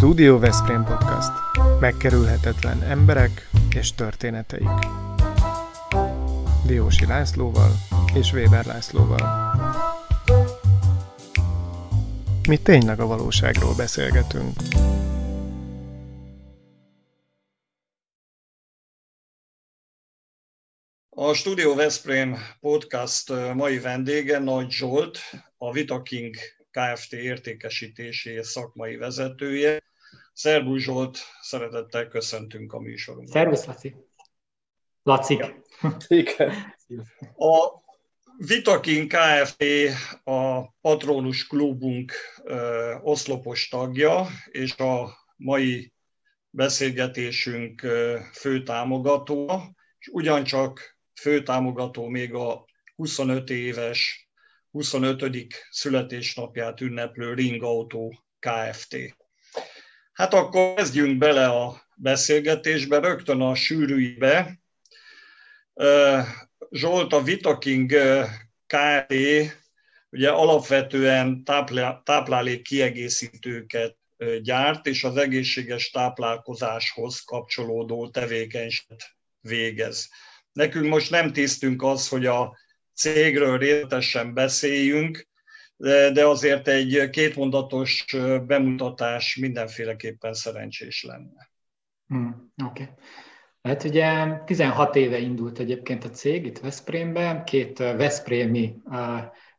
Studio 0.00 0.38
Veszprém 0.38 0.84
Podcast. 0.84 1.30
Megkerülhetetlen 1.80 2.82
emberek 2.82 3.48
és 3.74 3.94
történeteik. 3.94 4.68
Diósi 6.66 7.06
Lászlóval 7.06 7.70
és 8.14 8.32
Weber 8.32 8.64
Lászlóval. 8.64 9.54
Mi 12.48 12.56
tényleg 12.56 13.00
a 13.00 13.06
valóságról 13.06 13.74
beszélgetünk. 13.74 14.52
A 21.08 21.34
Studio 21.34 21.74
Veszprém 21.74 22.36
podcast 22.60 23.32
mai 23.54 23.78
vendége 23.78 24.38
Nagy 24.38 24.70
Zsolt, 24.70 25.18
a 25.56 25.72
Vitaking 25.72 26.34
Kft. 26.70 27.12
értékesítési 27.12 28.38
szakmai 28.42 28.96
vezetője. 28.96 29.88
Szerbusz 30.32 30.82
Zsolt, 30.82 31.18
szeretettel 31.40 32.08
köszöntünk 32.08 32.72
a 32.72 32.80
műsorunkban. 32.80 33.32
Szervusz, 33.32 33.64
Laci. 33.64 33.96
Laci. 35.02 35.40
A 37.36 37.80
Vitakin 38.46 39.08
Kft. 39.08 39.64
a 40.24 40.68
Patronus 40.80 41.46
Klubunk 41.46 42.12
oszlopos 43.02 43.68
tagja, 43.68 44.26
és 44.50 44.76
a 44.76 45.18
mai 45.36 45.92
beszélgetésünk 46.50 47.80
fő 48.32 48.62
támogatója, 48.62 49.74
és 49.98 50.06
ugyancsak 50.06 50.98
fő 51.20 51.42
támogató 51.42 52.06
még 52.06 52.34
a 52.34 52.64
25 52.96 53.50
éves 53.50 54.30
25. 54.70 55.46
születésnapját 55.70 56.80
ünneplő 56.80 57.34
Ring 57.34 57.62
Auto 57.62 58.08
Kft. 58.38 58.96
Hát 60.20 60.34
akkor 60.34 60.74
kezdjünk 60.74 61.18
bele 61.18 61.46
a 61.46 61.82
beszélgetésbe, 61.94 62.98
rögtön 62.98 63.40
a 63.40 63.54
sűrűibe. 63.54 64.60
Zsolt, 66.70 67.12
a 67.12 67.22
Vitaking 67.22 67.92
Kft. 68.66 69.14
ugye 70.10 70.30
alapvetően 70.30 71.44
táplálék 72.04 72.62
kiegészítőket 72.62 73.96
gyárt, 74.42 74.86
és 74.86 75.04
az 75.04 75.16
egészséges 75.16 75.90
táplálkozáshoz 75.90 77.20
kapcsolódó 77.20 78.10
tevékenységet 78.10 79.16
végez. 79.40 80.08
Nekünk 80.52 80.86
most 80.86 81.10
nem 81.10 81.32
tisztünk 81.32 81.82
az, 81.82 82.08
hogy 82.08 82.26
a 82.26 82.56
cégről 82.94 83.58
részletesen 83.58 84.34
beszéljünk, 84.34 85.28
de, 85.80 86.10
de 86.10 86.26
azért 86.26 86.68
egy 86.68 87.10
kétmondatos 87.10 88.04
bemutatás 88.46 89.36
mindenféleképpen 89.36 90.34
szerencsés 90.34 91.04
lenne. 91.04 91.50
Hmm, 92.06 92.52
Oké. 92.66 92.82
Okay. 92.82 92.94
Hát 93.62 93.84
ugye 93.84 94.38
16 94.44 94.96
éve 94.96 95.18
indult 95.18 95.58
egyébként 95.58 96.04
a 96.04 96.10
cég 96.10 96.44
itt 96.46 96.58
Veszprémben, 96.58 97.44
két 97.44 97.78
Veszprémi 97.78 98.74
uh, 98.84 98.98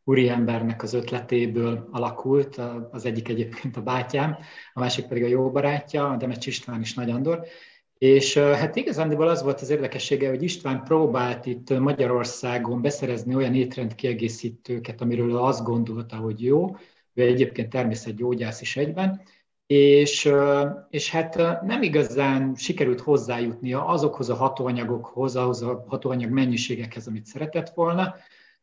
úriembernek 0.04 0.84
az 0.84 0.94
ötletéből 0.94 1.88
alakult, 1.92 2.62
az 2.92 3.06
egyik 3.06 3.28
egyébként 3.28 3.78
a 3.78 3.82
bátyám, 3.82 4.38
a 4.74 4.80
másik 4.80 5.06
pedig 5.08 5.24
a 5.24 5.28
jó 5.28 5.52
barátja, 5.52 6.10
a 6.10 6.18
Demecs 6.18 6.48
István 6.48 6.82
és 6.82 6.94
Nagy 6.94 7.10
Andor, 7.10 7.46
és 8.02 8.38
hát 8.38 8.76
igazándiból 8.76 9.28
az 9.28 9.44
volt 9.44 9.62
az 9.62 9.70
érdekessége, 9.70 10.30
hogy 10.30 10.44
István 10.44 10.84
próbált 10.84 11.46
itt 11.46 11.80
Magyarországon 11.80 12.82
beszerezni 12.82 13.36
olyan 13.36 13.56
étrendkiegészítőket, 13.56 15.02
amiről 15.02 15.38
azt 15.38 15.64
gondolta, 15.64 16.16
hogy 16.16 16.44
jó, 16.44 16.76
ő 17.14 17.24
egyébként 17.24 17.70
természetgyógyász 17.70 18.62
is 18.62 18.78
egyben, 18.78 19.22
és, 19.66 20.32
és 20.90 21.10
hát 21.10 21.36
nem 21.66 21.82
igazán 21.82 22.56
sikerült 22.56 23.02
hozzájutnia 23.02 23.86
azokhoz 23.86 24.30
a 24.30 24.36
hatóanyagokhoz, 24.36 25.36
ahhoz 25.36 25.62
a 25.62 25.86
hatóanyag 25.88 26.32
mennyiségekhez, 26.32 27.08
amit 27.08 27.26
szeretett 27.26 27.70
volna, 27.70 28.16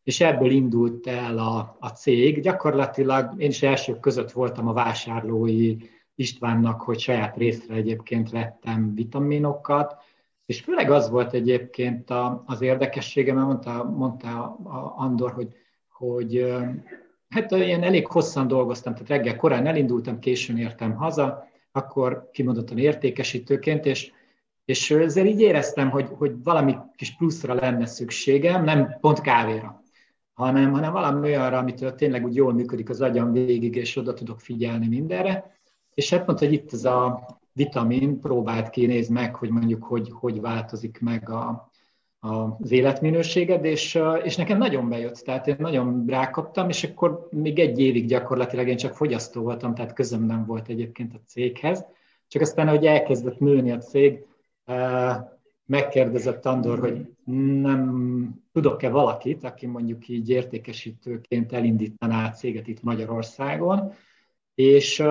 és 0.03 0.21
ebből 0.21 0.51
indult 0.51 1.07
el 1.07 1.39
a, 1.39 1.77
a 1.81 1.89
cég. 1.89 2.41
Gyakorlatilag 2.41 3.35
én 3.37 3.49
is 3.49 3.63
elsők 3.63 4.01
között 4.01 4.33
voltam 4.33 4.69
a 4.69 4.73
vásárlói 4.73 5.77
Istvánnak, 6.19 6.81
hogy 6.81 6.99
saját 6.99 7.37
részre 7.37 7.75
egyébként 7.75 8.31
vettem 8.31 8.95
vitaminokat, 8.95 9.97
és 10.47 10.61
főleg 10.61 10.91
az 10.91 11.11
volt 11.11 11.33
egyébként 11.33 12.11
az 12.45 12.61
érdekessége, 12.61 13.33
mert 13.33 13.47
mondta, 13.47 13.85
mondta 13.85 14.59
Andor, 14.97 15.33
hogy, 15.33 15.57
hogy 15.89 16.55
hát 17.29 17.51
ilyen 17.51 17.83
elég 17.83 18.07
hosszan 18.07 18.47
dolgoztam, 18.47 18.93
tehát 18.93 19.09
reggel 19.09 19.37
korán 19.37 19.67
elindultam, 19.67 20.19
későn 20.19 20.59
értem 20.59 20.95
haza, 20.95 21.49
akkor 21.73 22.29
kimondottan 22.33 22.79
értékesítőként, 22.79 23.87
és, 23.87 24.13
és 24.65 24.91
ezzel 24.91 25.27
így 25.27 25.41
éreztem, 25.41 25.91
hogy, 25.91 26.09
hogy 26.13 26.43
valami 26.43 26.77
kis 26.97 27.17
pluszra 27.17 27.55
lenne 27.55 27.87
szükségem, 27.87 28.65
nem 28.65 28.97
pont 29.01 29.21
kávéra, 29.21 29.83
hanem, 30.33 30.73
hanem 30.73 30.93
valami 30.93 31.21
olyanra, 31.21 31.59
amitől 31.59 31.95
tényleg 31.95 32.25
úgy 32.25 32.35
jól 32.35 32.53
működik 32.53 32.89
az 32.89 33.01
agyam 33.01 33.33
végig, 33.33 33.77
és 33.77 33.97
oda 33.97 34.15
tudok 34.15 34.41
figyelni 34.41 34.89
mindenre. 34.89 35.58
És 35.99 36.11
hát 36.11 36.27
mondta, 36.27 36.45
hogy 36.45 36.55
itt 36.55 36.73
ez 36.73 36.85
a 36.85 37.27
vitamin, 37.53 38.21
próbált 38.21 38.71
ki, 38.71 39.07
meg, 39.09 39.35
hogy 39.35 39.51
mondjuk 39.51 39.85
hogy, 39.85 40.11
hogy 40.13 40.41
változik 40.41 41.01
meg 41.01 41.31
a, 41.31 41.71
az 42.19 42.71
életminőséged, 42.71 43.65
és, 43.65 43.99
és 44.23 44.37
nekem 44.37 44.59
nagyon 44.59 44.89
bejött, 44.89 45.15
tehát 45.15 45.47
én 45.47 45.57
nagyon 45.59 46.05
rákaptam, 46.07 46.69
és 46.69 46.85
akkor 46.85 47.29
még 47.31 47.59
egy 47.59 47.79
évig 47.79 48.07
gyakorlatilag 48.07 48.69
én 48.69 48.77
csak 48.77 48.95
fogyasztó 48.95 49.43
voltam, 49.43 49.75
tehát 49.75 49.93
közöm 49.93 50.23
nem 50.23 50.47
volt 50.47 50.69
egyébként 50.69 51.15
a 51.15 51.21
céghez, 51.27 51.85
csak 52.29 52.43
aztán, 52.43 52.69
hogy 52.69 52.87
elkezdett 52.87 53.39
nőni 53.39 53.71
a 53.71 53.79
cég, 53.79 54.27
megkérdezett 55.67 56.47
Andor, 56.47 56.79
hogy 56.79 57.07
nem 57.63 58.31
tudok-e 58.53 58.91
valakit, 58.91 59.45
aki 59.45 59.67
mondjuk 59.67 60.09
így 60.09 60.31
értékesítőként 60.31 61.53
elindítaná 61.53 62.27
a 62.27 62.31
céget 62.31 62.67
itt 62.67 62.83
Magyarországon, 62.83 63.93
és 64.55 65.03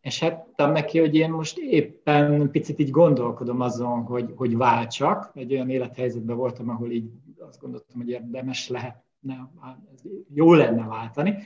és 0.00 0.20
hát 0.20 0.36
mondtam 0.36 0.72
neki, 0.84 0.98
hogy 0.98 1.14
én 1.14 1.30
most 1.30 1.58
éppen 1.58 2.50
picit 2.50 2.78
így 2.78 2.90
gondolkodom 2.90 3.60
azon, 3.60 4.02
hogy, 4.02 4.32
hogy 4.36 4.56
váltsak. 4.56 5.30
Egy 5.34 5.52
olyan 5.52 5.70
élethelyzetben 5.70 6.36
voltam, 6.36 6.68
ahol 6.68 6.90
így 6.90 7.10
azt 7.48 7.60
gondoltam, 7.60 7.96
hogy 7.96 8.08
érdemes 8.08 8.68
lehetne, 8.68 9.50
jó 10.34 10.54
lenne 10.54 10.86
váltani. 10.86 11.36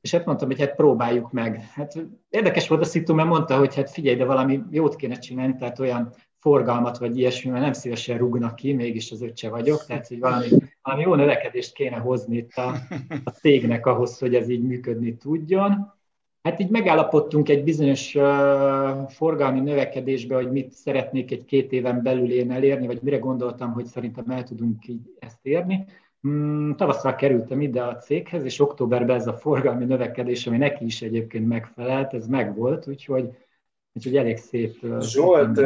És 0.00 0.10
hát 0.10 0.24
mondtam, 0.24 0.48
hogy 0.48 0.60
hát 0.60 0.74
próbáljuk 0.74 1.32
meg. 1.32 1.68
Hát 1.72 2.06
érdekes 2.28 2.68
volt 2.68 2.80
a 2.80 2.84
szitu, 2.84 3.14
mert 3.14 3.28
mondta, 3.28 3.58
hogy 3.58 3.74
hát 3.74 3.90
figyelj, 3.90 4.16
de 4.16 4.24
valami 4.24 4.62
jót 4.70 4.96
kéne 4.96 5.14
csinálni, 5.14 5.56
tehát 5.56 5.78
olyan 5.78 6.14
forgalmat 6.38 6.98
vagy 6.98 7.18
ilyesmi, 7.18 7.50
mert 7.50 7.62
nem 7.62 7.72
szívesen 7.72 8.18
rúgnak 8.18 8.54
ki, 8.54 8.72
mégis 8.72 9.10
az 9.10 9.22
öccse 9.22 9.48
vagyok, 9.48 9.84
tehát 9.86 10.06
hogy 10.06 10.18
valami, 10.18 10.46
valami 10.82 11.02
jó 11.02 11.14
növekedést 11.14 11.74
kéne 11.74 11.96
hozni 11.96 12.36
itt 12.36 12.54
a, 12.54 12.74
a 13.24 13.30
cégnek 13.30 13.86
ahhoz, 13.86 14.18
hogy 14.18 14.34
ez 14.34 14.48
így 14.48 14.62
működni 14.62 15.16
tudjon. 15.16 15.93
Hát 16.44 16.60
így 16.60 16.70
megállapodtunk 16.70 17.48
egy 17.48 17.64
bizonyos 17.64 18.16
forgalmi 19.08 19.60
növekedésbe, 19.60 20.34
hogy 20.34 20.50
mit 20.50 20.72
szeretnék 20.72 21.30
egy-két 21.30 21.72
éven 21.72 22.02
belül 22.02 22.32
én 22.32 22.50
elérni, 22.50 22.86
vagy 22.86 22.98
mire 23.02 23.18
gondoltam, 23.18 23.72
hogy 23.72 23.84
szerintem 23.84 24.30
el 24.30 24.42
tudunk 24.42 24.88
így 24.88 25.00
ezt 25.18 25.46
érni. 25.46 25.84
Mm, 26.28 26.72
tavasszal 26.72 27.14
kerültem 27.14 27.60
ide 27.60 27.82
a 27.82 27.96
céghez, 27.96 28.44
és 28.44 28.60
októberben 28.60 29.16
ez 29.16 29.26
a 29.26 29.32
forgalmi 29.32 29.84
növekedés, 29.84 30.46
ami 30.46 30.56
neki 30.56 30.84
is 30.84 31.02
egyébként 31.02 31.48
megfelelt, 31.48 32.14
ez 32.14 32.26
megvolt, 32.26 32.86
úgyhogy 32.88 33.30
Úgyhogy 33.96 34.16
elég 34.16 34.36
szép. 34.36 34.74
Zsolt, 35.00 35.60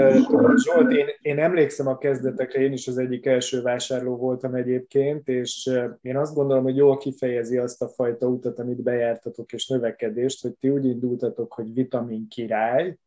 Zsolt 0.56 0.92
én, 0.92 1.06
én 1.22 1.38
emlékszem 1.38 1.86
a 1.86 1.98
kezdetekre, 1.98 2.60
én 2.60 2.72
is 2.72 2.88
az 2.88 2.98
egyik 2.98 3.26
első 3.26 3.62
vásárló 3.62 4.16
voltam 4.16 4.54
egyébként, 4.54 5.28
és 5.28 5.70
én 6.02 6.16
azt 6.16 6.34
gondolom, 6.34 6.62
hogy 6.62 6.76
jól 6.76 6.96
kifejezi 6.96 7.58
azt 7.58 7.82
a 7.82 7.88
fajta 7.88 8.26
utat, 8.26 8.58
amit 8.58 8.82
bejártatok, 8.82 9.52
és 9.52 9.68
növekedést, 9.68 10.42
hogy 10.42 10.52
ti 10.52 10.68
úgy 10.68 10.84
indultatok, 10.84 11.52
hogy 11.52 11.74
vitamin 11.74 12.28
király, 12.28 12.98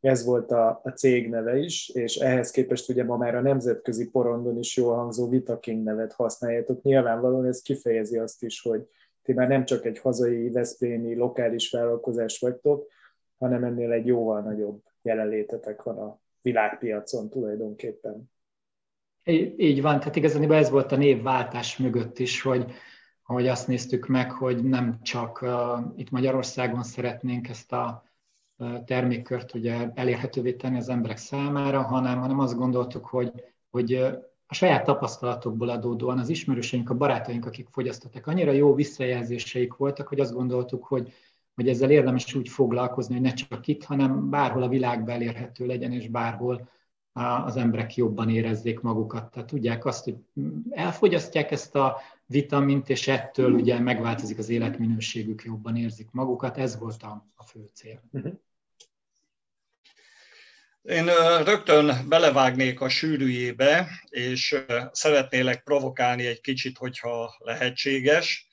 ez 0.00 0.24
volt 0.24 0.50
a, 0.50 0.80
a 0.84 0.90
cég 0.90 1.28
neve 1.28 1.56
is, 1.56 1.88
és 1.88 2.16
ehhez 2.16 2.50
képest 2.50 2.88
ugye 2.88 3.04
ma 3.04 3.16
már 3.16 3.34
a 3.34 3.40
nemzetközi 3.40 4.10
porondon 4.10 4.58
is 4.58 4.76
jól 4.76 4.94
hangzó 4.94 5.28
Vitaking 5.28 5.82
nevet 5.82 6.12
használjátok. 6.12 6.82
Nyilvánvalóan 6.82 7.46
ez 7.46 7.62
kifejezi 7.62 8.18
azt 8.18 8.42
is, 8.42 8.62
hogy 8.62 8.86
ti 9.22 9.32
már 9.32 9.48
nem 9.48 9.64
csak 9.64 9.84
egy 9.84 9.98
hazai, 9.98 10.50
veszprémi, 10.50 11.14
lokális 11.14 11.70
vállalkozás 11.70 12.38
vagytok, 12.38 12.86
hanem 13.42 13.64
ennél 13.64 13.92
egy 13.92 14.06
jóval 14.06 14.40
nagyobb 14.40 14.82
jelenlétetek 15.02 15.82
van 15.82 15.98
a 15.98 16.18
világpiacon 16.40 17.28
tulajdonképpen. 17.28 18.30
Így 19.56 19.82
van, 19.82 19.98
tehát 19.98 20.16
igazán 20.16 20.52
ez 20.52 20.70
volt 20.70 20.92
a 20.92 20.96
névváltás 20.96 21.76
mögött 21.76 22.18
is, 22.18 22.42
hogy, 22.42 22.72
hogy 23.22 23.48
azt 23.48 23.68
néztük 23.68 24.06
meg, 24.06 24.30
hogy 24.30 24.64
nem 24.64 25.02
csak 25.02 25.42
uh, 25.42 25.50
itt 25.96 26.10
Magyarországon 26.10 26.82
szeretnénk 26.82 27.48
ezt 27.48 27.72
a 27.72 28.04
uh, 28.56 28.84
termékkört 28.84 29.54
ugye 29.54 29.88
elérhetővé 29.94 30.52
tenni 30.52 30.76
az 30.76 30.88
emberek 30.88 31.16
számára, 31.16 31.82
hanem, 31.82 32.18
hanem 32.18 32.38
azt 32.38 32.56
gondoltuk, 32.56 33.06
hogy, 33.06 33.32
hogy 33.70 33.94
a 34.46 34.54
saját 34.54 34.84
tapasztalatokból 34.84 35.68
adódóan 35.68 36.18
az 36.18 36.28
ismerőseink, 36.28 36.90
a 36.90 36.96
barátaink, 36.96 37.46
akik 37.46 37.68
fogyasztottak, 37.70 38.26
annyira 38.26 38.50
jó 38.50 38.74
visszajelzéseik 38.74 39.74
voltak, 39.74 40.08
hogy 40.08 40.20
azt 40.20 40.34
gondoltuk, 40.34 40.84
hogy 40.84 41.12
hogy 41.54 41.68
ezzel 41.68 41.90
érdemes 41.90 42.34
úgy 42.34 42.48
foglalkozni, 42.48 43.14
hogy 43.14 43.22
ne 43.22 43.32
csak 43.32 43.66
itt, 43.66 43.84
hanem 43.84 44.30
bárhol 44.30 44.62
a 44.62 44.68
világban 44.68 45.14
elérhető 45.14 45.66
legyen, 45.66 45.92
és 45.92 46.08
bárhol 46.08 46.70
az 47.44 47.56
emberek 47.56 47.94
jobban 47.94 48.30
érezzék 48.30 48.80
magukat. 48.80 49.30
Tehát 49.30 49.48
tudják 49.48 49.84
azt, 49.84 50.04
hogy 50.04 50.16
elfogyasztják 50.70 51.50
ezt 51.50 51.74
a 51.74 52.00
vitamint, 52.26 52.88
és 52.88 53.08
ettől 53.08 53.52
ugye 53.52 53.78
megváltozik 53.78 54.38
az 54.38 54.48
életminőségük, 54.48 55.42
jobban 55.44 55.76
érzik 55.76 56.10
magukat. 56.10 56.58
Ez 56.58 56.78
volt 56.78 57.02
a, 57.02 57.26
fő 57.46 57.70
cél. 57.74 58.02
Uh-huh. 58.12 58.32
Én 60.82 61.04
rögtön 61.44 62.08
belevágnék 62.08 62.80
a 62.80 62.88
sűrűjébe, 62.88 63.88
és 64.08 64.64
szeretnélek 64.92 65.62
provokálni 65.62 66.26
egy 66.26 66.40
kicsit, 66.40 66.78
hogyha 66.78 67.34
lehetséges. 67.38 68.51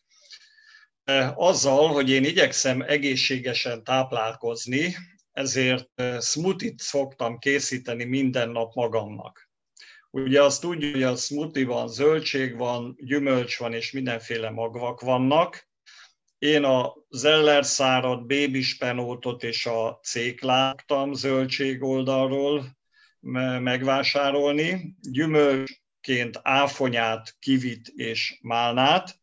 Azzal, 1.35 1.87
hogy 1.87 2.09
én 2.09 2.23
igyekszem 2.23 2.81
egészségesen 2.81 3.83
táplálkozni, 3.83 4.95
ezért 5.31 6.01
smoothie 6.21 6.73
szoktam 6.77 7.37
készíteni 7.37 8.03
minden 8.03 8.49
nap 8.49 8.73
magamnak. 8.73 9.49
Ugye 10.11 10.43
azt 10.43 10.61
tudjuk, 10.61 10.93
hogy 10.93 11.03
a 11.03 11.15
smoothie 11.15 11.65
van, 11.65 11.87
zöldség 11.87 12.57
van, 12.57 12.95
gyümölcs 12.97 13.57
van, 13.57 13.73
és 13.73 13.91
mindenféle 13.91 14.49
magvak 14.49 15.01
vannak. 15.01 15.67
Én 16.37 16.63
a 16.63 16.93
zeller 17.09 17.65
szárad, 17.65 18.25
bébispenótot 18.25 19.43
és 19.43 19.65
a 19.65 19.99
cékláttam 20.03 21.13
zöldség 21.13 21.83
oldalról 21.83 22.77
megvásárolni. 23.59 24.95
Gyümölcsként 25.01 26.39
áfonyát, 26.41 27.35
kivit 27.39 27.87
és 27.87 28.39
málnát, 28.41 29.18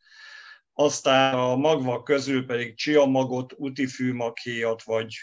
aztán 0.78 1.34
a 1.34 1.56
magvak 1.56 2.04
közül 2.04 2.46
pedig 2.46 2.76
csia 2.76 3.04
magot, 3.04 3.52
utifűmaghéjat 3.56 4.82
vagy 4.82 5.14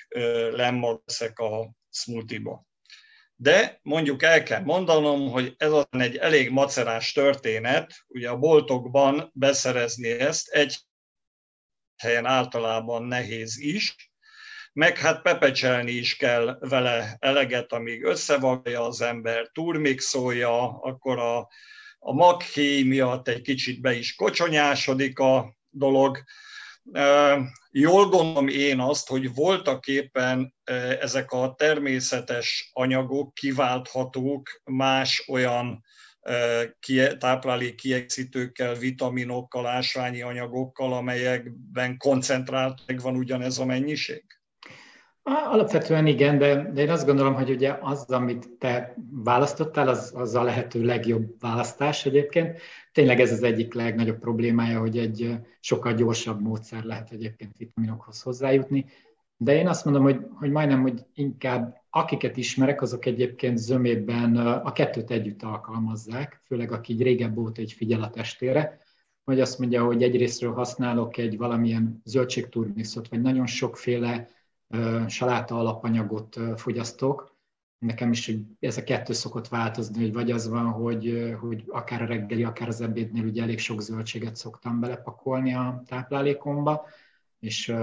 lemmag 0.52 1.02
veszek 1.06 1.40
a 1.40 1.72
smoothie-ba. 1.90 2.66
De 3.36 3.80
mondjuk 3.82 4.24
el 4.24 4.44
kell 4.44 4.62
mondanom, 4.62 5.32
hogy 5.32 5.54
ez 5.58 5.72
egy 5.90 6.16
elég 6.16 6.50
macerás 6.50 7.12
történet, 7.12 7.94
ugye 8.08 8.30
a 8.30 8.38
boltokban 8.38 9.32
beszerezni 9.34 10.10
ezt 10.10 10.50
egy 10.50 10.78
helyen 11.98 12.26
általában 12.26 13.04
nehéz 13.04 13.58
is, 13.58 13.96
meg 14.74 14.98
hát 14.98 15.22
pepecselni 15.22 15.92
is 15.92 16.16
kell 16.16 16.58
vele 16.60 17.16
eleget, 17.20 17.72
amíg 17.72 18.04
összevagja 18.04 18.86
az 18.86 19.02
ember, 19.02 19.50
turmixolja, 19.52 20.80
akkor 20.80 21.20
a 21.20 21.48
a 22.06 22.14
maghéj 22.14 22.84
miatt 22.84 23.28
egy 23.28 23.42
kicsit 23.42 23.82
be 23.82 23.94
is 23.94 24.16
kocsonyásodik 24.16 25.20
a 25.20 25.56
dolog. 25.70 26.24
Jól 27.72 28.10
gondolom 28.10 28.48
én 28.48 28.80
azt, 28.80 29.08
hogy 29.08 29.34
voltak 29.34 29.88
éppen 29.88 30.54
ezek 31.00 31.32
a 31.32 31.54
természetes 31.58 32.70
anyagok 32.74 33.34
kiválthatók 33.34 34.62
más 34.64 35.28
olyan 35.28 35.84
táplálék 37.18 37.76
kiegészítőkkel, 37.76 38.76
vitaminokkal, 38.76 39.66
ásványi 39.66 40.22
anyagokkal, 40.22 40.94
amelyekben 40.94 41.98
koncentrált 41.98 42.82
van 43.02 43.16
ugyanez 43.16 43.58
a 43.58 43.66
mennyiség? 43.66 44.24
Alapvetően 45.24 46.08
igen, 46.08 46.38
de, 46.38 46.72
de 46.72 46.82
én 46.82 46.90
azt 46.90 47.06
gondolom, 47.06 47.34
hogy 47.34 47.50
ugye 47.50 47.78
az, 47.82 48.12
amit 48.12 48.50
te 48.60 48.96
választottál, 49.10 49.88
az, 49.88 50.14
az 50.16 50.36
a 50.36 50.44
lehető 50.44 50.84
legjobb 50.84 51.40
választás 51.40 52.06
egyébként. 52.06 52.58
Tényleg 52.92 53.20
ez 53.20 53.32
az 53.32 53.44
egyik 53.44 53.74
legnagyobb 53.74 54.20
problémája, 54.20 54.80
hogy 54.80 54.98
egy 54.98 55.36
sokkal 55.60 55.94
gyorsabb 55.94 56.42
módszer 56.42 56.84
lehet 56.84 57.12
egyébként 57.12 57.58
vitaminokhoz 57.58 58.22
hozzájutni. 58.22 58.86
De 59.38 59.56
én 59.56 59.68
azt 59.68 59.86
mondom, 59.86 60.04
hogy, 60.04 60.20
hogy 60.34 60.52
majdnem, 60.52 60.82
hogy 60.82 61.06
inkább 61.14 61.82
akiket 61.90 62.38
ismerek, 62.38 62.82
azok 62.82 63.06
egyébként 63.06 63.58
zömében 63.58 64.36
a 64.38 64.72
kettőt 64.72 65.12
együtt 65.12 65.44
alkalmazzák, 65.44 66.42
főleg 66.46 66.72
aki 66.72 66.94
régebb 66.94 67.38
óta 67.38 67.62
egy 67.62 67.72
figyel 67.72 68.02
a 68.02 68.10
testére, 68.10 68.78
hogy 69.24 69.40
azt 69.40 69.60
mondja, 69.60 69.86
hogy 69.86 70.04
egyrésztről 70.04 70.54
használok 70.54 71.18
egy 71.18 71.38
valamilyen 71.38 72.02
zöldségturmixot, 72.04 73.08
vagy 73.08 73.22
nagyon 73.22 73.46
sokféle 73.46 74.28
saláta 75.08 75.60
alapanyagot 75.60 76.40
fogyasztok. 76.56 77.36
Nekem 77.78 78.12
is 78.12 78.26
hogy 78.26 78.42
ez 78.60 78.78
a 78.78 78.84
kettő 78.84 79.14
szokott 79.14 79.48
változni, 79.48 80.02
hogy 80.02 80.14
vagy 80.14 80.32
az 80.32 80.50
van, 80.50 80.66
hogy, 80.66 81.36
hogy 81.40 81.64
akár 81.68 82.02
a 82.02 82.06
reggeli, 82.06 82.44
akár 82.44 82.68
az 82.68 82.82
ebédnél 82.82 83.26
ugye 83.26 83.42
elég 83.42 83.60
sok 83.60 83.82
zöldséget 83.82 84.36
szoktam 84.36 84.80
belepakolni 84.80 85.54
a 85.54 85.84
táplálékomba, 85.86 86.86
és 87.40 87.74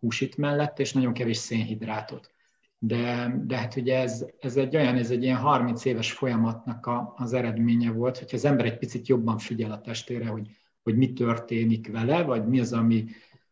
húsit 0.00 0.36
mellett, 0.36 0.78
és 0.78 0.92
nagyon 0.92 1.12
kevés 1.12 1.36
szénhidrátot. 1.36 2.34
De, 2.78 3.34
de 3.46 3.56
hát 3.56 3.76
ugye 3.76 4.00
ez, 4.00 4.26
ez 4.38 4.56
egy 4.56 4.76
olyan, 4.76 4.96
ez 4.96 5.10
egy 5.10 5.22
ilyen 5.22 5.36
30 5.36 5.84
éves 5.84 6.12
folyamatnak 6.12 6.86
a, 6.86 7.14
az 7.16 7.32
eredménye 7.32 7.90
volt, 7.90 8.18
hogyha 8.18 8.36
az 8.36 8.44
ember 8.44 8.66
egy 8.66 8.78
picit 8.78 9.08
jobban 9.08 9.38
figyel 9.38 9.72
a 9.72 9.80
testére, 9.80 10.26
hogy, 10.26 10.50
hogy 10.82 10.96
mi 10.96 11.12
történik 11.12 11.90
vele, 11.90 12.22
vagy 12.22 12.46
mi 12.46 12.60
az, 12.60 12.72
ami, 12.72 13.04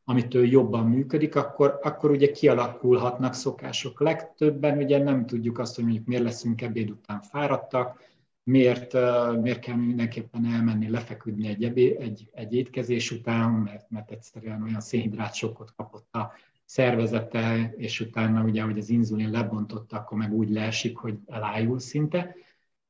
amitől 0.05 0.47
jobban 0.47 0.89
működik, 0.89 1.37
akkor, 1.37 1.79
akkor 1.83 2.11
ugye 2.11 2.31
kialakulhatnak 2.31 3.35
szokások. 3.35 4.01
Legtöbben 4.01 4.79
ugye 4.79 5.03
nem 5.03 5.27
tudjuk 5.27 5.59
azt, 5.59 5.75
hogy 5.75 5.85
mondjuk 5.85 6.06
miért 6.06 6.23
leszünk 6.23 6.62
ebéd 6.62 6.91
után 6.91 7.21
fáradtak, 7.21 8.01
miért, 8.43 8.93
miért 9.41 9.59
kell 9.59 9.77
mindenképpen 9.77 10.47
elmenni, 10.47 10.91
lefeküdni 10.91 11.49
egy, 11.49 11.65
ebé, 11.65 11.97
egy, 11.97 12.29
egy 12.33 12.55
étkezés 12.55 13.11
után, 13.11 13.51
mert, 13.51 13.91
mert 13.91 14.11
egyszerűen 14.11 14.62
olyan 14.62 14.81
szénhidrát 14.81 15.35
sokkot 15.35 15.73
kapott 15.77 16.15
a 16.15 16.33
szervezete, 16.65 17.75
és 17.77 18.01
utána 18.01 18.43
ugye, 18.43 18.62
hogy 18.62 18.79
az 18.79 18.91
inzulin 18.91 19.31
lebontotta, 19.31 19.97
akkor 19.97 20.19
meg 20.19 20.33
úgy 20.33 20.51
leesik, 20.51 20.97
hogy 20.97 21.19
elájul 21.27 21.79
szinte. 21.79 22.35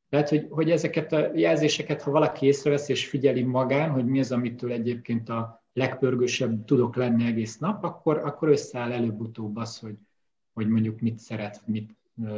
Tehát, 0.09 0.29
hogy, 0.29 0.47
hogy 0.51 0.71
ezeket 0.71 1.13
a 1.13 1.31
jelzéseket, 1.35 2.03
ha 2.03 2.11
valaki 2.11 2.47
észrevesz 2.47 2.89
és 2.89 3.09
figyeli 3.09 3.43
magán, 3.43 3.91
hogy 3.91 4.07
mi 4.07 4.19
az, 4.19 4.33
amitől 4.33 4.73
egyébként 4.73 5.29
a 5.29 5.64
legpörgősebb 5.75 6.65
tudok 6.65 6.97
lenni 6.97 7.27
egész 7.27 7.59
nap, 7.59 7.85
akkor, 7.85 8.19
akkor 8.19 8.49
összeáll 8.49 8.93
előbb-utóbb 8.93 9.57
az, 9.57 9.79
hogy, 9.79 9.97
hogy 10.53 10.69
mondjuk 10.69 11.01
mit 11.01 11.19
szeret, 11.19 11.63
mit, 11.67 11.95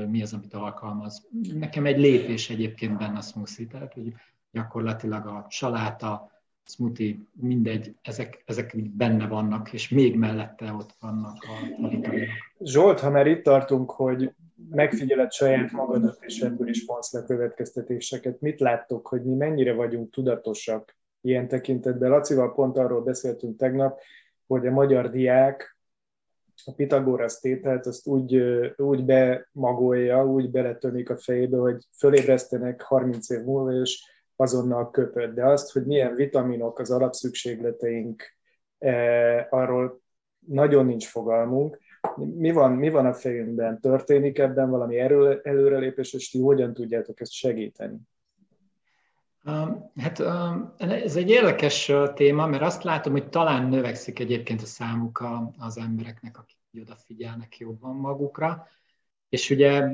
mi 0.08 0.22
az, 0.22 0.32
amit 0.32 0.54
alkalmaz. 0.54 1.28
Nekem 1.54 1.86
egy 1.86 1.98
lépés 1.98 2.50
egyébként 2.50 2.98
benne 2.98 3.18
a 3.18 3.22
smoothie, 3.22 3.66
tehát 3.66 3.92
hogy 3.92 4.12
gyakorlatilag 4.50 5.26
a 5.26 5.46
saláta, 5.48 6.30
smoothie, 6.64 7.16
mindegy, 7.32 7.94
ezek, 8.02 8.42
ezek 8.46 8.76
benne 8.90 9.26
vannak, 9.26 9.72
és 9.72 9.88
még 9.88 10.16
mellette 10.16 10.72
ott 10.72 10.96
vannak 11.00 11.36
a, 11.42 11.84
a 11.84 11.88
vitaminok. 11.88 12.28
Zsolt, 12.60 13.00
ha 13.00 13.10
már 13.10 13.26
itt 13.26 13.42
tartunk, 13.42 13.90
hogy 13.90 14.34
megfigyeled 14.70 15.32
saját 15.32 15.70
magadat, 15.72 16.18
és 16.20 16.40
ebből 16.40 16.68
is 16.68 16.84
vonsz 16.84 17.12
le 17.12 17.22
következtetéseket, 17.22 18.40
mit 18.40 18.60
láttok, 18.60 19.06
hogy 19.06 19.24
mi 19.24 19.34
mennyire 19.34 19.72
vagyunk 19.72 20.10
tudatosak 20.10 20.96
ilyen 21.26 21.48
tekintetben. 21.48 22.10
Lacival 22.10 22.54
pont 22.54 22.78
arról 22.78 23.02
beszéltünk 23.02 23.56
tegnap, 23.56 24.00
hogy 24.46 24.66
a 24.66 24.70
magyar 24.70 25.10
diák 25.10 25.76
a 26.64 26.72
Pitagorasz 26.72 27.40
tételt 27.40 27.86
azt 27.86 28.06
úgy, 28.06 28.36
úgy 28.76 29.04
bemagolja, 29.04 30.26
úgy 30.26 30.50
beletömik 30.50 31.10
a 31.10 31.16
fejébe, 31.16 31.56
hogy 31.56 31.86
fölébresztenek 31.98 32.82
30 32.82 33.30
év 33.30 33.42
múlva, 33.42 33.80
és 33.80 34.10
azonnal 34.36 34.90
köpött. 34.90 35.34
De 35.34 35.46
azt, 35.46 35.72
hogy 35.72 35.86
milyen 35.86 36.14
vitaminok 36.14 36.78
az 36.78 36.90
alapszükségleteink, 36.90 38.22
eh, 38.78 39.46
arról 39.50 40.00
nagyon 40.38 40.86
nincs 40.86 41.06
fogalmunk. 41.06 41.78
Mi 42.16 42.50
van, 42.50 42.72
mi 42.72 42.90
van 42.90 43.06
a 43.06 43.14
fejünkben? 43.14 43.80
Történik 43.80 44.38
ebben 44.38 44.70
valami 44.70 44.98
erő, 44.98 45.40
előrelépés, 45.42 46.12
és 46.12 46.30
ti 46.30 46.40
hogyan 46.40 46.74
tudjátok 46.74 47.20
ezt 47.20 47.32
segíteni? 47.32 47.98
Hát 49.96 50.20
ez 50.78 51.16
egy 51.16 51.30
érdekes 51.30 51.92
téma, 52.14 52.46
mert 52.46 52.62
azt 52.62 52.82
látom, 52.82 53.12
hogy 53.12 53.28
talán 53.28 53.68
növekszik 53.68 54.18
egyébként 54.18 54.62
a 54.62 54.66
számuk 54.66 55.24
az 55.58 55.78
embereknek, 55.78 56.38
akik 56.38 56.56
odafigyelnek 56.80 57.58
jobban 57.58 57.96
magukra. 57.96 58.66
És 59.28 59.50
ugye 59.50 59.92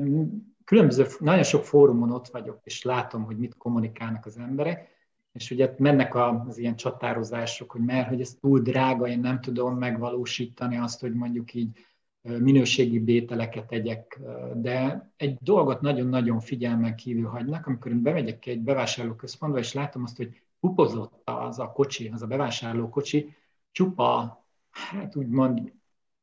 különböző, 0.63 1.05
nagyon 1.19 1.43
sok 1.43 1.63
fórumon 1.63 2.11
ott 2.11 2.27
vagyok, 2.27 2.59
és 2.63 2.83
látom, 2.83 3.23
hogy 3.23 3.37
mit 3.37 3.57
kommunikálnak 3.57 4.25
az 4.25 4.37
emberek, 4.37 4.87
és 5.33 5.51
ugye 5.51 5.73
mennek 5.77 6.15
az 6.15 6.57
ilyen 6.57 6.75
csatározások, 6.75 7.71
hogy 7.71 7.81
mert 7.81 8.07
hogy 8.07 8.21
ez 8.21 8.37
túl 8.41 8.59
drága, 8.59 9.07
én 9.07 9.19
nem 9.19 9.41
tudom 9.41 9.77
megvalósítani 9.77 10.77
azt, 10.77 10.99
hogy 10.99 11.13
mondjuk 11.13 11.53
így 11.53 11.79
minőségi 12.23 12.99
bételeket 12.99 13.65
tegyek, 13.65 14.19
de 14.55 15.09
egy 15.17 15.37
dolgot 15.41 15.81
nagyon-nagyon 15.81 16.39
figyelmen 16.39 16.95
kívül 16.95 17.27
hagynak, 17.27 17.67
amikor 17.67 17.91
én 17.91 18.01
bemegyek 18.01 18.45
egy 18.45 18.59
bevásárlóközpontba, 18.59 19.59
és 19.59 19.73
látom 19.73 20.03
azt, 20.03 20.17
hogy 20.17 20.41
pupozott 20.59 21.21
az 21.23 21.59
a 21.59 21.71
kocsi, 21.71 22.09
az 22.13 22.21
a 22.21 22.27
bevásárló 22.27 22.89
kocsi, 22.89 23.35
csupa, 23.71 24.43
hát 24.71 25.15
úgymond 25.15 25.73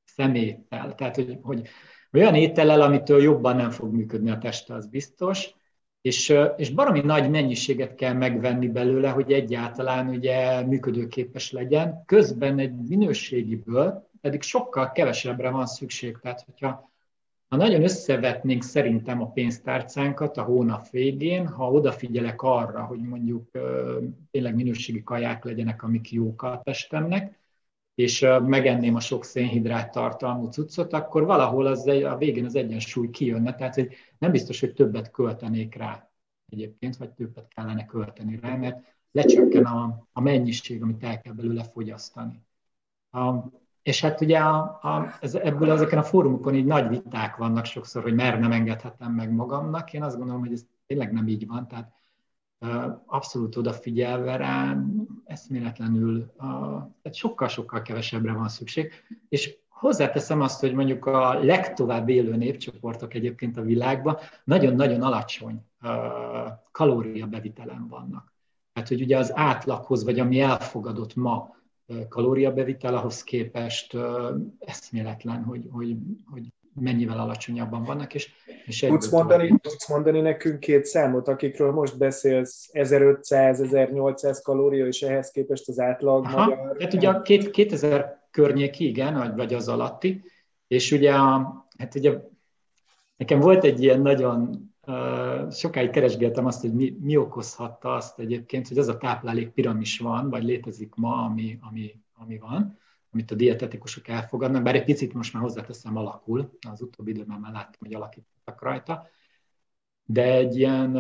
szeméttel. 0.05 0.95
Tehát, 0.95 1.15
hogy, 1.15 1.39
hogy 1.43 1.69
olyan 2.13 2.35
étellel, 2.35 2.81
amitől 2.81 3.23
jobban 3.23 3.57
nem 3.57 3.71
fog 3.71 3.93
működni 3.93 4.31
a 4.31 4.39
teste, 4.39 4.75
az 4.75 4.87
biztos, 4.87 5.55
és, 6.01 6.35
és 6.57 6.71
baromi 6.71 7.01
nagy 7.01 7.31
mennyiséget 7.31 7.95
kell 7.95 8.13
megvenni 8.13 8.69
belőle, 8.69 9.11
hogy 9.11 9.33
egyáltalán 9.33 10.09
ugye 10.09 10.67
működőképes 10.67 11.53
legyen. 11.53 12.03
Közben 12.07 12.59
egy 12.59 12.75
minőségiből 12.75 14.10
pedig 14.21 14.43
sokkal 14.43 14.93
kevesebbre 14.93 15.51
van 15.51 15.67
szükség. 15.67 16.19
Tehát, 16.19 16.43
hogyha 16.45 16.91
ha 17.49 17.57
nagyon 17.57 17.83
összevetnénk 17.83 18.63
szerintem 18.63 19.23
a 19.23 19.31
pénztárcánkat 19.31 20.37
a 20.37 20.43
hónap 20.43 20.89
végén, 20.91 21.47
ha 21.47 21.71
odafigyelek 21.71 22.43
arra, 22.43 22.85
hogy 22.85 23.01
mondjuk 23.01 23.51
tényleg 24.31 24.55
minőségi 24.55 25.03
kaják 25.03 25.45
legyenek, 25.45 25.83
amik 25.83 26.13
jók 26.13 26.43
a 26.43 26.61
testemnek, 26.65 27.39
és 27.95 28.27
megenném 28.47 28.95
a 28.95 29.01
sok 29.01 29.25
szénhidrát 29.25 29.91
tartalmú 29.91 30.47
cuccot, 30.47 30.93
akkor 30.93 31.25
valahol 31.25 31.67
az 31.67 31.87
a 31.87 32.17
végén 32.17 32.45
az 32.45 32.55
egyensúly 32.55 33.11
kijönne. 33.11 33.55
Tehát 33.55 33.75
hogy 33.75 33.95
nem 34.19 34.31
biztos, 34.31 34.61
hogy 34.61 34.73
többet 34.73 35.11
költenék 35.11 35.75
rá 35.75 36.11
egyébként, 36.49 36.97
vagy 36.97 37.11
többet 37.11 37.49
kellene 37.49 37.87
költeni 37.87 38.39
rá, 38.43 38.57
mert 38.57 38.85
lecsökken 39.11 39.65
a, 39.65 40.07
a 40.13 40.21
mennyiség, 40.21 40.83
amit 40.83 41.05
el 41.05 41.21
kell 41.21 41.33
belőle 41.33 41.65
fogyasztani. 41.65 42.43
A, 43.11 43.35
és 43.83 44.01
hát 44.01 44.21
ugye 44.21 44.39
a, 44.39 44.59
a, 44.83 45.17
ez, 45.21 45.35
ebből 45.35 45.71
ezeken 45.71 45.99
a 45.99 46.03
fórumokon 46.03 46.55
így 46.55 46.65
nagy 46.65 46.89
viták 46.89 47.37
vannak 47.37 47.65
sokszor, 47.65 48.03
hogy 48.03 48.15
mert 48.15 48.41
nem 48.41 48.53
engedhetem 48.53 49.13
meg 49.13 49.33
magamnak. 49.33 49.93
Én 49.93 50.03
azt 50.03 50.17
gondolom, 50.17 50.41
hogy 50.41 50.53
ez 50.53 50.67
tényleg 50.87 51.13
nem 51.13 51.29
így 51.29 51.47
van. 51.47 51.69
Tehát 51.69 51.93
abszolút 53.07 53.57
odafigyelve 53.57 54.37
rá, 54.37 54.77
eszméletlenül, 55.25 56.33
tehát 57.03 57.15
sokkal-sokkal 57.15 57.83
kevesebbre 57.83 58.33
van 58.33 58.49
szükség. 58.49 58.93
És 59.29 59.57
hozzáteszem 59.69 60.41
azt, 60.41 60.61
hogy 60.61 60.75
mondjuk 60.75 61.07
a 61.07 61.39
legtovább 61.39 62.09
élő 62.09 62.37
népcsoportok 62.37 63.15
egyébként 63.15 63.57
a 63.57 63.63
világban 63.63 64.17
nagyon-nagyon 64.45 65.03
alacsony 65.03 65.65
kalóriabevitelen 66.73 67.89
vannak. 67.89 68.33
Tehát, 68.73 68.89
hogy 68.89 69.03
ugye 69.03 69.19
az 69.19 69.37
átlaghoz, 69.37 70.05
vagy 70.05 70.19
ami 70.19 70.41
elfogadott 70.41 71.15
ma 71.15 71.59
kalóriabevitel, 72.09 72.95
képest 73.25 73.97
eszméletlen, 74.59 75.43
hogy, 75.43 75.67
hogy, 75.71 75.97
hogy 76.31 76.43
mennyivel 76.75 77.19
alacsonyabban 77.19 77.85
vannak. 77.85 78.15
És, 78.15 78.31
és 78.67 78.81
tudsz, 78.81 79.11
mondani, 79.11 79.59
tudsz 79.63 79.89
mondani 79.89 80.21
nekünk 80.21 80.61
két 80.61 80.85
számot, 80.85 81.29
akikről 81.29 81.73
most 81.73 81.99
beszélsz, 81.99 82.71
1500-1800 82.73 84.39
kalória, 84.43 84.87
és 84.87 85.03
ehhez 85.03 85.31
képest 85.31 85.69
az 85.69 85.79
átlag 85.79 86.25
Aha, 86.25 86.45
magyar... 86.45 86.77
Hát 86.81 86.95
ugye 86.95 87.09
a 87.09 87.23
két, 87.23 87.51
2000 87.51 88.27
környéki, 88.31 88.89
igen, 88.89 89.37
vagy 89.37 89.55
az 89.55 89.69
alatti, 89.69 90.25
és 90.67 90.93
ugye, 90.93 91.15
a, 91.15 91.67
hát 91.79 91.95
ugye 91.95 92.19
nekem 93.17 93.41
volt 93.41 93.65
egy 93.65 93.83
ilyen 93.83 94.01
nagyon 94.01 94.70
sokáig 95.51 95.91
keresgéltem 95.91 96.47
azt, 96.47 96.61
hogy 96.61 96.75
mi, 96.75 96.97
mi 97.01 97.17
okozhatta 97.17 97.95
azt 97.95 98.19
egyébként, 98.19 98.69
hogy 98.69 98.79
az 98.79 98.89
a 98.89 98.99
táplálék 98.99 99.49
piramis 99.49 99.99
van, 99.99 100.31
vagy 100.31 100.43
létezik 100.43 100.95
ma, 100.95 101.25
ami, 101.25 101.59
ami, 101.61 102.01
ami 102.15 102.39
van, 102.39 102.79
amit 103.13 103.31
a 103.31 103.35
dietetikusok 103.35 104.09
elfogadnak, 104.09 104.63
bár 104.63 104.75
egy 104.75 104.85
picit 104.85 105.13
most 105.13 105.33
már 105.33 105.43
hozzáteszem 105.43 105.97
alakul, 105.97 106.59
az 106.71 106.83
utóbbi 106.83 107.11
időben 107.11 107.41
már 107.41 107.53
láttam, 107.53 107.79
hogy 107.79 107.95
alakítottak 107.95 108.63
rajta, 108.63 109.07
de 110.05 110.35
egy 110.35 110.57
ilyen, 110.57 110.97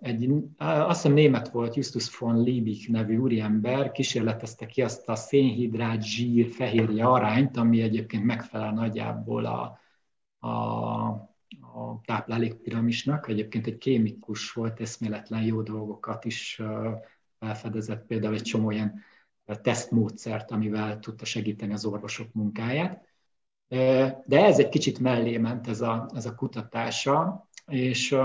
egy, 0.00 0.32
azt 0.58 1.02
hiszem 1.02 1.12
német 1.12 1.48
volt, 1.48 1.74
Justus 1.74 2.18
von 2.18 2.42
Liebig 2.42 2.88
nevű 2.88 3.16
úriember, 3.16 3.92
kísérletezte 3.92 4.66
ki 4.66 4.82
azt 4.82 5.08
a 5.08 5.14
szénhidrát, 5.14 6.02
zsír, 6.02 6.46
fehérje 6.46 7.04
arányt, 7.04 7.56
ami 7.56 7.82
egyébként 7.82 8.24
megfelel 8.24 8.72
nagyjából 8.72 9.44
a, 9.44 9.78
a, 10.46 11.29
a 11.60 12.00
táplálékpiramisnak. 12.04 13.28
Egyébként 13.28 13.66
egy 13.66 13.78
kémikus 13.78 14.52
volt, 14.52 14.80
eszméletlen 14.80 15.42
jó 15.42 15.62
dolgokat 15.62 16.24
is 16.24 16.62
felfedezett, 17.38 18.06
például 18.06 18.34
egy 18.34 18.42
csomó 18.42 18.70
ilyen 18.70 19.02
tesztmódszert, 19.62 20.50
amivel 20.50 20.98
tudta 20.98 21.24
segíteni 21.24 21.72
az 21.72 21.84
orvosok 21.84 22.32
munkáját. 22.32 23.08
De 24.26 24.44
ez 24.44 24.58
egy 24.58 24.68
kicsit 24.68 24.98
mellé 24.98 25.36
ment 25.36 25.68
ez 25.68 25.80
a, 25.80 26.10
ez 26.14 26.26
a 26.26 26.34
kutatása, 26.34 27.48
és, 27.66 28.16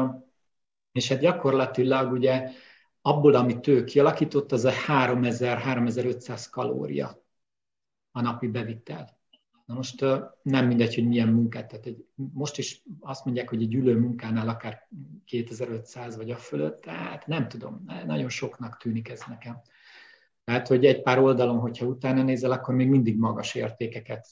és 0.91 1.09
hát 1.09 1.19
gyakorlatilag 1.19 2.11
ugye 2.11 2.51
abból, 3.01 3.35
amit 3.35 3.67
ő 3.67 3.83
kialakított, 3.83 4.51
az 4.51 4.65
a 4.65 4.71
3000-3500 4.71 6.45
kalória 6.51 7.23
a 8.11 8.21
napi 8.21 8.47
bevitel. 8.47 9.14
Na 9.65 9.73
most 9.73 10.05
nem 10.41 10.67
mindegy, 10.67 10.95
hogy 10.95 11.07
milyen 11.07 11.27
munkát, 11.27 11.67
tehát 11.67 11.85
egy, 11.85 12.05
most 12.15 12.57
is 12.57 12.83
azt 12.99 13.25
mondják, 13.25 13.49
hogy 13.49 13.61
egy 13.61 13.73
ülő 13.73 13.99
munkánál 13.99 14.49
akár 14.49 14.87
2500 15.25 16.17
vagy 16.17 16.31
a 16.31 16.35
fölött, 16.35 16.81
tehát 16.81 17.27
nem 17.27 17.47
tudom, 17.47 17.85
nagyon 18.05 18.29
soknak 18.29 18.77
tűnik 18.77 19.09
ez 19.09 19.21
nekem. 19.27 19.61
Tehát, 20.43 20.67
hogy 20.67 20.85
egy 20.85 21.01
pár 21.01 21.19
oldalon, 21.19 21.59
hogyha 21.59 21.85
utána 21.85 22.23
nézel, 22.23 22.51
akkor 22.51 22.75
még 22.75 22.89
mindig 22.89 23.17
magas 23.17 23.55
értékeket 23.55 24.31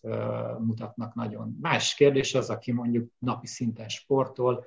mutatnak 0.59 1.13
nagyon. 1.13 1.57
Más 1.61 1.95
kérdés 1.95 2.35
az, 2.35 2.49
aki 2.49 2.71
mondjuk 2.71 3.11
napi 3.19 3.47
szinten 3.47 3.89
sportol, 3.89 4.65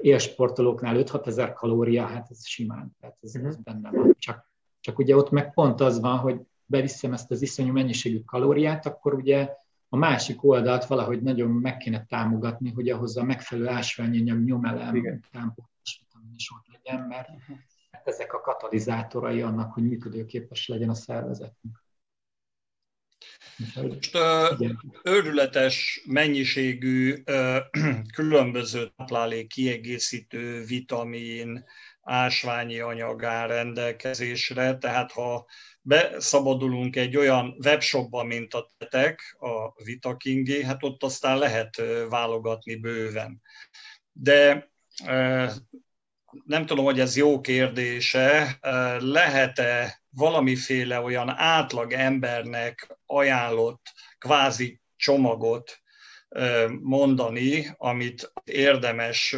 élsportolóknál 0.00 0.96
5-6 0.98 1.26
ezer 1.26 1.52
kalória, 1.52 2.06
hát 2.06 2.30
ez 2.30 2.46
simán, 2.46 2.96
tehát 3.00 3.18
ez, 3.20 3.34
ez 3.34 3.54
mhm. 3.54 3.62
benne 3.62 3.90
van. 3.90 4.16
Csak, 4.18 4.50
csak 4.80 4.98
ugye 4.98 5.16
ott 5.16 5.30
meg 5.30 5.52
pont 5.52 5.80
az 5.80 6.00
van, 6.00 6.18
hogy 6.18 6.40
beviszem 6.66 7.12
ezt 7.12 7.30
az 7.30 7.42
iszonyú 7.42 7.72
mennyiségű 7.72 8.20
kalóriát, 8.20 8.86
akkor 8.86 9.14
ugye 9.14 9.48
a 9.92 9.96
másik 9.96 10.44
oldalt 10.44 10.84
valahogy 10.84 11.22
nagyon 11.22 11.50
meg 11.50 11.76
kéne 11.76 12.04
támogatni, 12.04 12.70
hogy 12.70 12.88
ahhoz 12.88 13.16
a 13.16 13.24
megfelelő 13.24 13.68
ásványanyag, 13.68 14.44
nyomelem, 14.44 15.20
támpolás, 15.32 16.04
is 16.36 16.50
ott 16.50 16.66
legyen, 16.72 17.06
mert 17.06 17.28
uh-huh 17.28 17.58
ezek 18.04 18.32
a 18.32 18.40
katalizátorai 18.40 19.42
annak, 19.42 19.72
hogy 19.72 19.88
működőképes 19.88 20.68
legyen 20.68 20.88
a 20.88 20.94
szervezetünk. 20.94 21.82
Most 23.74 24.18
őrületes 25.02 26.04
mennyiségű 26.06 27.22
különböző 28.16 28.92
táplálék 28.96 29.48
kiegészítő 29.48 30.64
vitamin, 30.64 31.64
ásványi 32.10 32.78
anyag 32.80 33.24
áll 33.24 33.46
rendelkezésre, 33.46 34.78
tehát 34.78 35.12
ha 35.12 35.46
beszabadulunk 35.82 36.96
egy 36.96 37.16
olyan 37.16 37.56
webshopba, 37.64 38.24
mint 38.24 38.54
a 38.54 38.72
Tetek, 38.78 39.36
a 39.38 39.82
Vitakingé, 39.84 40.62
hát 40.62 40.82
ott 40.82 41.02
aztán 41.02 41.38
lehet 41.38 41.82
válogatni 42.08 42.74
bőven. 42.74 43.42
De 44.12 44.70
nem 46.44 46.66
tudom, 46.66 46.84
hogy 46.84 47.00
ez 47.00 47.16
jó 47.16 47.40
kérdése, 47.40 48.58
lehet-e 48.98 50.02
valamiféle 50.10 51.00
olyan 51.00 51.28
átlag 51.28 51.92
embernek 51.92 52.98
ajánlott 53.06 53.92
kvázi 54.18 54.80
csomagot 54.96 55.80
mondani, 56.80 57.74
amit 57.76 58.32
érdemes, 58.44 59.36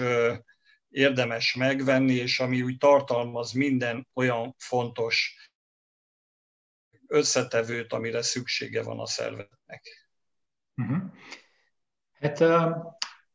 érdemes 0.92 1.54
megvenni, 1.54 2.14
és 2.14 2.40
ami 2.40 2.62
úgy 2.62 2.78
tartalmaz 2.78 3.52
minden 3.52 4.08
olyan 4.14 4.54
fontos 4.58 5.36
összetevőt, 7.06 7.92
amire 7.92 8.22
szüksége 8.22 8.82
van 8.82 9.00
a 9.00 9.06
szervezetnek. 9.06 10.08
Uh-huh. 10.76 11.02
Hát 12.12 12.40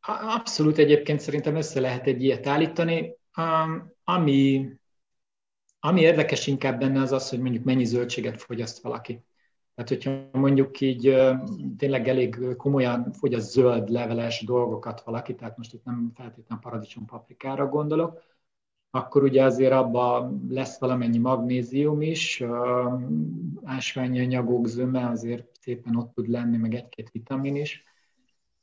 abszolút 0.09 0.77
egyébként 0.77 1.19
szerintem 1.19 1.55
össze 1.55 1.79
lehet 1.79 2.07
egy 2.07 2.23
ilyet 2.23 2.47
állítani. 2.47 3.15
Um, 3.37 3.93
ami, 4.03 4.69
ami 5.79 6.01
érdekes 6.01 6.47
inkább 6.47 6.79
benne 6.79 7.01
az 7.01 7.11
az, 7.11 7.29
hogy 7.29 7.39
mondjuk 7.39 7.63
mennyi 7.63 7.85
zöldséget 7.85 8.41
fogyaszt 8.41 8.81
valaki. 8.81 9.25
Tehát, 9.77 9.89
hogyha 9.89 10.39
mondjuk 10.39 10.81
így 10.81 11.15
tényleg 11.77 12.07
elég 12.07 12.55
komolyan 12.55 13.11
fogyaszt 13.11 13.51
zöld 13.51 13.89
leveles 13.89 14.43
dolgokat 14.45 15.01
valaki, 15.03 15.35
tehát 15.35 15.57
most 15.57 15.73
itt 15.73 15.83
nem 15.83 16.11
feltétlenül 16.15 16.63
paradicsom 16.63 17.05
paprikára 17.05 17.67
gondolok, 17.67 18.23
akkor 18.89 19.23
ugye 19.23 19.43
azért 19.43 19.71
abban 19.71 20.45
lesz 20.49 20.79
valamennyi 20.79 21.17
magnézium 21.17 22.01
is, 22.01 22.43
ásványi 23.63 24.19
anyagok 24.19 24.67
zöme 24.67 25.07
azért 25.07 25.59
szépen 25.59 25.95
ott 25.95 26.13
tud 26.13 26.27
lenni, 26.27 26.57
meg 26.57 26.73
egy-két 26.73 27.09
vitamin 27.11 27.55
is. 27.55 27.83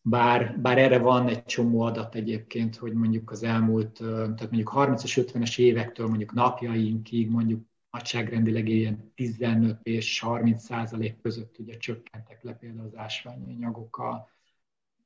Bár, 0.02 0.60
bár 0.60 0.78
erre 0.78 0.98
van 0.98 1.28
egy 1.28 1.44
csomó 1.44 1.80
adat 1.80 2.14
egyébként, 2.14 2.76
hogy 2.76 2.92
mondjuk 2.92 3.30
az 3.30 3.42
elmúlt, 3.42 3.92
tehát 3.98 4.50
mondjuk 4.50 4.72
30-as, 4.74 5.26
50-es 5.32 5.58
évektől 5.58 6.08
mondjuk 6.08 6.32
napjainkig 6.32 7.30
mondjuk 7.30 7.72
nagyságrendileg 7.94 8.68
ilyen 8.68 9.12
15 9.14 9.78
és 9.82 10.20
30 10.20 10.64
százalék 10.64 11.20
között 11.20 11.58
ugye 11.58 11.76
csökkentek 11.76 12.42
le 12.42 12.52
például 12.52 12.86
az 12.86 12.96
ásványi 12.96 13.54
anyagok 13.54 13.98
a, 13.98 14.10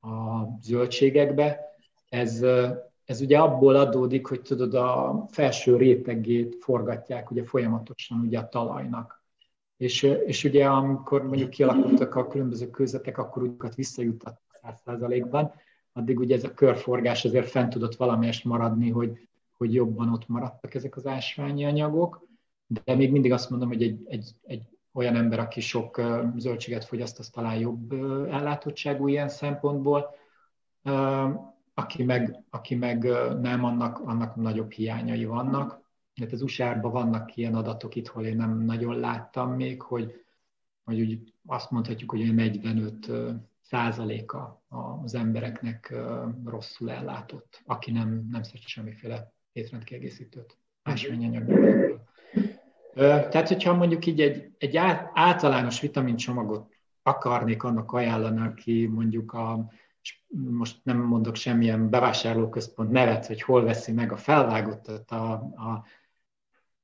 a 0.09 0.47
zöldségekbe. 0.63 1.61
Ez, 2.09 2.43
ez 3.05 3.21
ugye 3.21 3.39
abból 3.39 3.77
adódik, 3.77 4.27
hogy 4.27 4.43
tudod, 4.43 4.75
a 4.75 5.25
felső 5.31 5.77
rétegét 5.77 6.57
forgatják 6.61 7.31
ugye 7.31 7.45
folyamatosan 7.45 8.21
ugye 8.21 8.39
a 8.39 8.49
talajnak. 8.49 9.23
És, 9.77 10.03
és 10.03 10.45
ugye 10.45 10.67
amikor 10.67 11.23
mondjuk 11.23 11.51
kialakultak 11.51 12.15
a 12.15 12.27
különböző 12.27 12.71
kőzetek, 12.71 13.19
akkor 13.19 13.43
úgy 13.43 13.75
visszajutott 13.75 14.41
100%-ban, 14.63 15.53
addig 15.93 16.19
ugye 16.19 16.37
ez 16.37 16.45
a 16.45 16.55
körforgás 16.55 17.25
azért 17.25 17.49
fent 17.49 17.71
tudott 17.71 17.97
valamelyest 17.97 18.45
maradni, 18.45 18.91
hogy, 18.91 19.29
hogy 19.53 19.75
jobban 19.75 20.13
ott 20.13 20.29
maradtak 20.29 20.75
ezek 20.75 20.97
az 20.97 21.07
ásványi 21.07 21.65
anyagok, 21.65 22.28
de 22.69 22.95
még 22.95 23.11
mindig 23.13 23.33
azt 23.33 23.51
mondom, 23.51 23.69
hogy 23.69 23.83
egy, 23.83 24.01
egy, 24.05 24.31
egy 24.43 24.63
olyan 24.93 25.17
ember, 25.17 25.39
aki 25.39 25.61
sok 25.61 26.03
zöldséget 26.37 26.85
fogyaszt, 26.85 27.19
az 27.19 27.29
talán 27.29 27.59
jobb 27.59 27.93
ellátottságú 28.31 29.09
ilyen 29.09 29.29
szempontból. 29.29 30.15
Aki 31.75 32.05
meg, 32.05 32.45
aki 32.51 32.75
meg 32.75 33.03
nem, 33.41 33.65
annak, 33.65 33.99
annak 33.99 34.37
nagyobb 34.37 34.71
hiányai 34.71 35.25
vannak. 35.25 35.87
Hát 36.21 36.33
az 36.33 36.43
USA-ban 36.43 36.93
vannak 36.93 37.37
ilyen 37.37 37.55
adatok, 37.55 37.95
itt, 37.95 38.07
hol 38.07 38.25
én 38.25 38.37
nem 38.37 38.59
nagyon 38.59 38.99
láttam 38.99 39.53
még, 39.53 39.83
hogy, 39.83 40.25
hogy 40.85 41.01
úgy 41.01 41.33
azt 41.47 41.71
mondhatjuk, 41.71 42.11
hogy 42.11 42.35
45 42.35 43.11
százaléka 43.61 44.63
az 45.03 45.15
embereknek 45.15 45.95
rosszul 46.45 46.91
ellátott, 46.91 47.63
aki 47.65 47.91
nem, 47.91 48.29
nem 48.31 48.43
szed 48.43 48.61
semmiféle 48.61 49.33
étrendkiegészítőt, 49.53 50.59
ásványanyagból. 50.83 51.98
Tehát, 52.99 53.49
hogyha 53.49 53.75
mondjuk 53.75 54.07
így 54.07 54.21
egy, 54.21 54.51
egy 54.59 54.77
általános 55.13 55.81
vitamincsomagot 55.81 56.73
akarnék 57.03 57.63
annak 57.63 57.93
ajánlani, 57.93 58.41
aki 58.41 58.87
mondjuk 58.87 59.33
a, 59.33 59.73
most 60.29 60.81
nem 60.83 60.99
mondok 60.99 61.35
semmilyen 61.35 61.91
bevásárlóközpont 61.91 62.91
nevet, 62.91 63.27
hogy 63.27 63.43
hol 63.43 63.65
veszi 63.65 63.93
meg 63.93 64.13
a 64.13 64.17
felvágottat, 64.17 65.11
a, 65.11 65.33
a, 65.33 65.85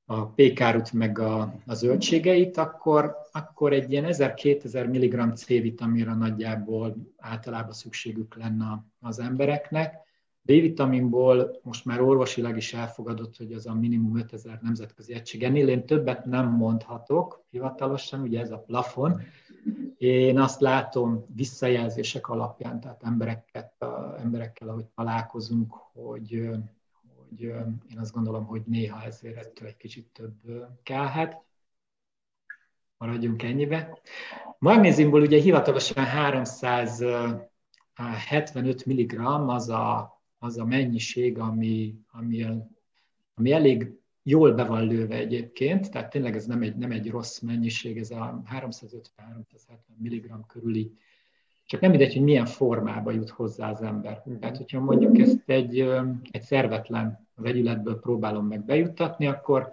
a 0.04 0.26
pékárut 0.26 0.92
meg 0.92 1.18
a, 1.18 1.54
a 1.66 1.74
zöldségeit, 1.74 2.56
akkor, 2.56 3.16
akkor 3.32 3.72
egy 3.72 3.92
ilyen 3.92 4.04
1000-2000 4.08 4.88
mg 4.88 5.34
C-vitaminra 5.36 6.14
nagyjából 6.14 6.96
általában 7.16 7.72
szükségük 7.72 8.36
lenne 8.36 8.84
az 9.00 9.18
embereknek. 9.18 10.03
D-vitaminból 10.44 11.60
most 11.62 11.84
már 11.84 12.00
orvosilag 12.00 12.56
is 12.56 12.74
elfogadott, 12.74 13.36
hogy 13.36 13.52
az 13.52 13.66
a 13.66 13.74
minimum 13.74 14.18
5000 14.18 14.58
nemzetközi 14.62 15.14
egység. 15.14 15.42
Ennél 15.42 15.68
én 15.68 15.86
többet 15.86 16.24
nem 16.24 16.50
mondhatok 16.50 17.44
hivatalosan, 17.50 18.20
ugye 18.20 18.40
ez 18.40 18.50
a 18.50 18.58
plafon. 18.58 19.20
Én 19.98 20.38
azt 20.38 20.60
látom 20.60 21.24
visszajelzések 21.34 22.28
alapján, 22.28 22.80
tehát 22.80 23.02
embereket, 23.02 23.84
emberekkel, 24.18 24.68
ahogy 24.68 24.84
találkozunk, 24.84 25.72
hogy, 25.72 26.48
hogy 27.28 27.40
én 27.90 27.98
azt 27.98 28.12
gondolom, 28.12 28.44
hogy 28.44 28.62
néha 28.66 29.02
ezért 29.02 29.36
ettől 29.36 29.68
egy 29.68 29.76
kicsit 29.76 30.08
több 30.12 30.34
kellhet. 30.82 31.42
Maradjunk 32.96 33.42
ennyibe. 33.42 33.98
Magnéziumból 34.58 35.20
ugye 35.20 35.40
hivatalosan 35.40 36.04
375 36.04 38.86
mg 38.86 39.20
az 39.48 39.68
a 39.68 40.13
az 40.44 40.58
a 40.58 40.64
mennyiség, 40.64 41.38
ami, 41.38 41.94
ami, 42.10 42.46
ami 43.34 43.52
elég 43.52 43.92
jól 44.22 44.52
be 44.52 44.64
van 44.64 44.86
lőve 44.86 45.16
egyébként, 45.16 45.90
tehát 45.90 46.10
tényleg 46.10 46.36
ez 46.36 46.46
nem 46.46 46.62
egy, 46.62 46.76
nem 46.76 46.90
egy 46.90 47.10
rossz 47.10 47.38
mennyiség, 47.38 47.98
ez 47.98 48.10
a 48.10 48.42
350-370 48.50 48.70
mg 49.98 50.46
körüli, 50.46 50.92
csak 51.66 51.80
nem 51.80 51.90
mindegy, 51.90 52.12
hogy 52.12 52.22
milyen 52.22 52.46
formába 52.46 53.10
jut 53.10 53.30
hozzá 53.30 53.70
az 53.70 53.82
ember. 53.82 54.22
Mhm. 54.24 54.38
Tehát, 54.38 54.56
hogyha 54.56 54.80
mondjuk 54.80 55.18
ezt 55.18 55.42
egy, 55.46 55.80
egy 56.30 56.42
szervetlen 56.42 57.28
vegyületből 57.34 58.00
próbálom 58.00 58.46
meg 58.46 58.64
bejuttatni, 58.64 59.26
akkor, 59.26 59.72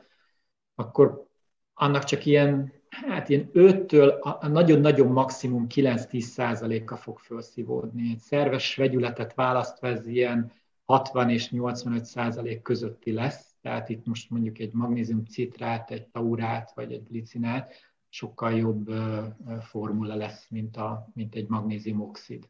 akkor 0.76 1.28
annak 1.74 2.04
csak 2.04 2.26
ilyen, 2.26 2.74
hát 2.90 3.30
ilyen 3.30 3.50
5-től 3.54 4.20
a 4.20 4.48
nagyon-nagyon 4.48 5.08
maximum 5.08 5.68
9-10 5.70 6.20
százaléka 6.20 6.96
fog 6.96 7.20
felszívódni. 7.20 8.12
Egy 8.12 8.20
szerves 8.20 8.76
vegyületet 8.76 9.34
választva 9.34 9.88
ez 9.88 10.08
ilyen 10.08 10.52
60 10.92 11.30
és 11.30 11.52
85 11.52 12.06
százalék 12.06 12.62
közötti 12.62 13.12
lesz, 13.12 13.56
tehát 13.62 13.90
itt 13.90 14.06
most 14.06 14.30
mondjuk 14.30 14.60
egy 14.60 14.74
magnézium 14.74 15.26
citrát, 15.26 15.92
egy 15.92 16.08
taurát 16.08 16.72
vagy 16.76 16.92
egy 16.92 17.04
glicinát 17.04 17.74
sokkal 18.10 18.54
jobb 18.54 18.90
formula 19.60 20.16
lesz, 20.16 20.48
mint, 20.50 20.78
a, 20.78 21.08
mint 21.14 21.36
egy 21.36 21.48
magnézium 21.48 22.02
oxid. 22.02 22.50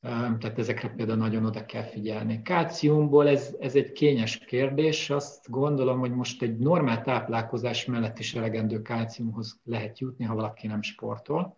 Tehát 0.00 0.58
ezekre 0.58 0.88
például 0.88 1.18
nagyon 1.18 1.44
oda 1.44 1.66
kell 1.66 1.82
figyelni. 1.82 2.42
Kálciumból 2.42 3.28
ez, 3.28 3.56
ez 3.60 3.74
egy 3.74 3.92
kényes 3.92 4.38
kérdés. 4.38 5.10
Azt 5.10 5.50
gondolom, 5.50 5.98
hogy 5.98 6.12
most 6.12 6.42
egy 6.42 6.58
normál 6.58 7.02
táplálkozás 7.02 7.84
mellett 7.84 8.18
is 8.18 8.34
elegendő 8.34 8.82
kálciumhoz 8.82 9.60
lehet 9.64 9.98
jutni, 9.98 10.24
ha 10.24 10.34
valaki 10.34 10.66
nem 10.66 10.82
sportol 10.82 11.56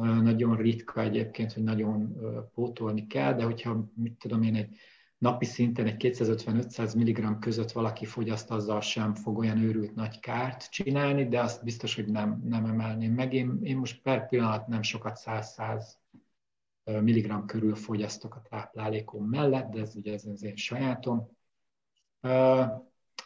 nagyon 0.00 0.56
ritka 0.56 1.00
egyébként, 1.00 1.52
hogy 1.52 1.62
nagyon 1.62 2.16
pótolni 2.54 3.06
kell, 3.06 3.34
de 3.34 3.44
hogyha, 3.44 3.90
mit 3.94 4.12
tudom 4.12 4.42
én, 4.42 4.54
egy 4.54 4.76
napi 5.18 5.44
szinten 5.44 5.86
egy 5.86 6.14
250-500 6.16 6.96
mg 6.96 7.38
között 7.38 7.72
valaki 7.72 8.04
fogyaszt, 8.04 8.50
azzal 8.50 8.80
sem 8.80 9.14
fog 9.14 9.38
olyan 9.38 9.58
őrült 9.58 9.94
nagy 9.94 10.20
kárt 10.20 10.70
csinálni, 10.70 11.28
de 11.28 11.40
azt 11.40 11.64
biztos, 11.64 11.94
hogy 11.94 12.06
nem, 12.06 12.42
nem 12.44 12.64
emelném 12.64 13.12
meg. 13.12 13.34
Én, 13.34 13.58
én 13.62 13.76
most 13.76 14.02
per 14.02 14.28
pillanat 14.28 14.66
nem 14.66 14.82
sokat 14.82 15.20
100-100 15.24 15.82
mg 16.84 17.44
körül 17.46 17.74
fogyasztok 17.74 18.34
a 18.34 18.42
táplálékom 18.48 19.24
mellett, 19.24 19.70
de 19.70 19.80
ez 19.80 19.96
ugye 19.96 20.12
ez 20.12 20.24
az 20.24 20.42
én 20.42 20.56
sajátom. 20.56 21.28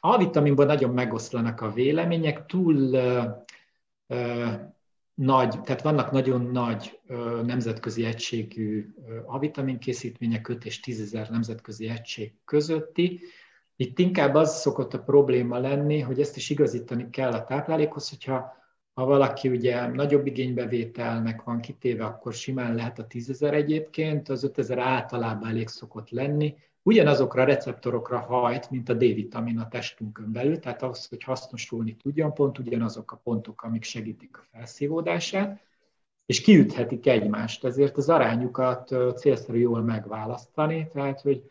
A 0.00 0.16
vitaminban 0.18 0.66
nagyon 0.66 0.90
megoszlanak 0.90 1.60
a 1.60 1.72
vélemények, 1.72 2.46
túl 2.46 2.96
nagy, 5.14 5.60
tehát 5.60 5.82
vannak 5.82 6.10
nagyon 6.10 6.42
nagy 6.42 7.00
nemzetközi 7.46 8.04
egységű 8.04 8.94
A-vitamin 9.26 9.78
készítmények, 9.78 10.48
5 10.48 10.64
és 10.64 10.80
10 10.80 11.00
ezer 11.00 11.30
nemzetközi 11.30 11.88
egység 11.88 12.32
közötti. 12.44 13.20
Itt 13.76 13.98
inkább 13.98 14.34
az 14.34 14.60
szokott 14.60 14.94
a 14.94 15.02
probléma 15.02 15.58
lenni, 15.58 16.00
hogy 16.00 16.20
ezt 16.20 16.36
is 16.36 16.50
igazítani 16.50 17.10
kell 17.10 17.32
a 17.32 17.44
táplálékhoz, 17.44 18.08
hogyha 18.08 18.62
ha 18.94 19.04
valaki 19.04 19.48
ugye 19.48 19.86
nagyobb 19.86 20.26
igénybevételnek 20.26 21.42
van 21.42 21.60
kitéve, 21.60 22.04
akkor 22.04 22.32
simán 22.32 22.74
lehet 22.74 22.98
a 22.98 23.06
10 23.06 23.30
ezer 23.30 23.54
egyébként, 23.54 24.28
az 24.28 24.44
5 24.44 24.58
ezer 24.58 24.78
általában 24.78 25.48
elég 25.48 25.68
szokott 25.68 26.10
lenni, 26.10 26.54
ugyanazokra 26.86 27.42
a 27.42 27.44
receptorokra 27.44 28.18
hajt, 28.18 28.70
mint 28.70 28.88
a 28.88 28.94
D-vitamin 28.94 29.58
a 29.58 29.68
testünkön 29.68 30.32
belül, 30.32 30.58
tehát 30.58 30.82
ahhoz, 30.82 31.06
hogy 31.06 31.22
hasznosulni 31.22 31.96
tudjon, 31.96 32.34
pont 32.34 32.58
ugyanazok 32.58 33.12
a 33.12 33.20
pontok, 33.22 33.62
amik 33.62 33.82
segítik 33.82 34.38
a 34.38 34.44
felszívódását, 34.50 35.62
és 36.26 36.40
kiüthetik 36.40 37.06
egymást, 37.06 37.64
ezért 37.64 37.96
az 37.96 38.08
arányukat 38.08 38.94
célszerű 39.16 39.58
jól 39.58 39.82
megválasztani, 39.82 40.88
tehát 40.92 41.20
hogy 41.20 41.50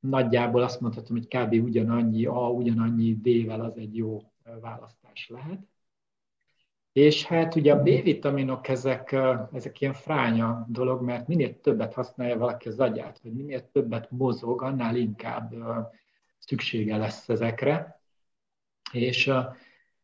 nagyjából 0.00 0.62
azt 0.62 0.80
mondhatom, 0.80 1.16
hogy 1.16 1.28
kb. 1.28 1.52
ugyanannyi 1.64 2.26
A, 2.26 2.48
ugyanannyi 2.48 3.16
D-vel 3.16 3.60
az 3.60 3.76
egy 3.76 3.96
jó 3.96 4.22
választás 4.60 5.28
lehet. 5.28 5.71
És 6.92 7.24
hát 7.24 7.54
ugye 7.54 7.72
a 7.72 7.82
B-vitaminok 7.82 8.68
ezek, 8.68 9.16
ezek 9.52 9.80
ilyen 9.80 9.92
fránya 9.92 10.66
dolog, 10.68 11.02
mert 11.02 11.28
minél 11.28 11.60
többet 11.60 11.94
használja 11.94 12.38
valaki 12.38 12.68
az 12.68 12.80
agyát, 12.80 13.20
vagy 13.22 13.32
minél 13.32 13.70
többet 13.70 14.10
mozog, 14.10 14.62
annál 14.62 14.96
inkább 14.96 15.54
szüksége 16.38 16.96
lesz 16.96 17.28
ezekre. 17.28 18.00
És, 18.92 19.30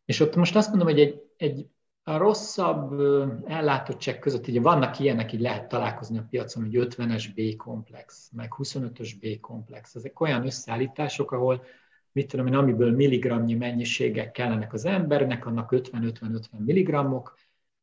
és 0.04 0.20
ott 0.20 0.36
most 0.36 0.56
azt 0.56 0.68
mondom, 0.68 0.88
hogy 0.88 1.00
egy, 1.00 1.22
egy 1.36 1.68
a 2.02 2.16
rosszabb 2.16 3.00
ellátottság 3.46 4.18
között, 4.18 4.48
ugye 4.48 4.60
vannak 4.60 4.98
ilyenek, 4.98 5.32
így 5.32 5.40
lehet 5.40 5.68
találkozni 5.68 6.18
a 6.18 6.26
piacon, 6.30 6.64
hogy 6.64 6.88
50-es 6.96 7.24
B-komplex, 7.34 8.30
meg 8.32 8.54
25-ös 8.58 9.12
B-komplex. 9.20 9.94
Ezek 9.94 10.20
olyan 10.20 10.46
összeállítások, 10.46 11.32
ahol 11.32 11.64
mit 12.12 12.28
tudom 12.28 12.46
én, 12.46 12.54
amiből 12.54 12.90
milligramnyi 12.94 13.54
mennyiségek 13.54 14.30
kellenek 14.30 14.72
az 14.72 14.84
embernek, 14.84 15.46
annak 15.46 15.68
50-50-50 15.72 16.40
milligrammok, 16.58 17.34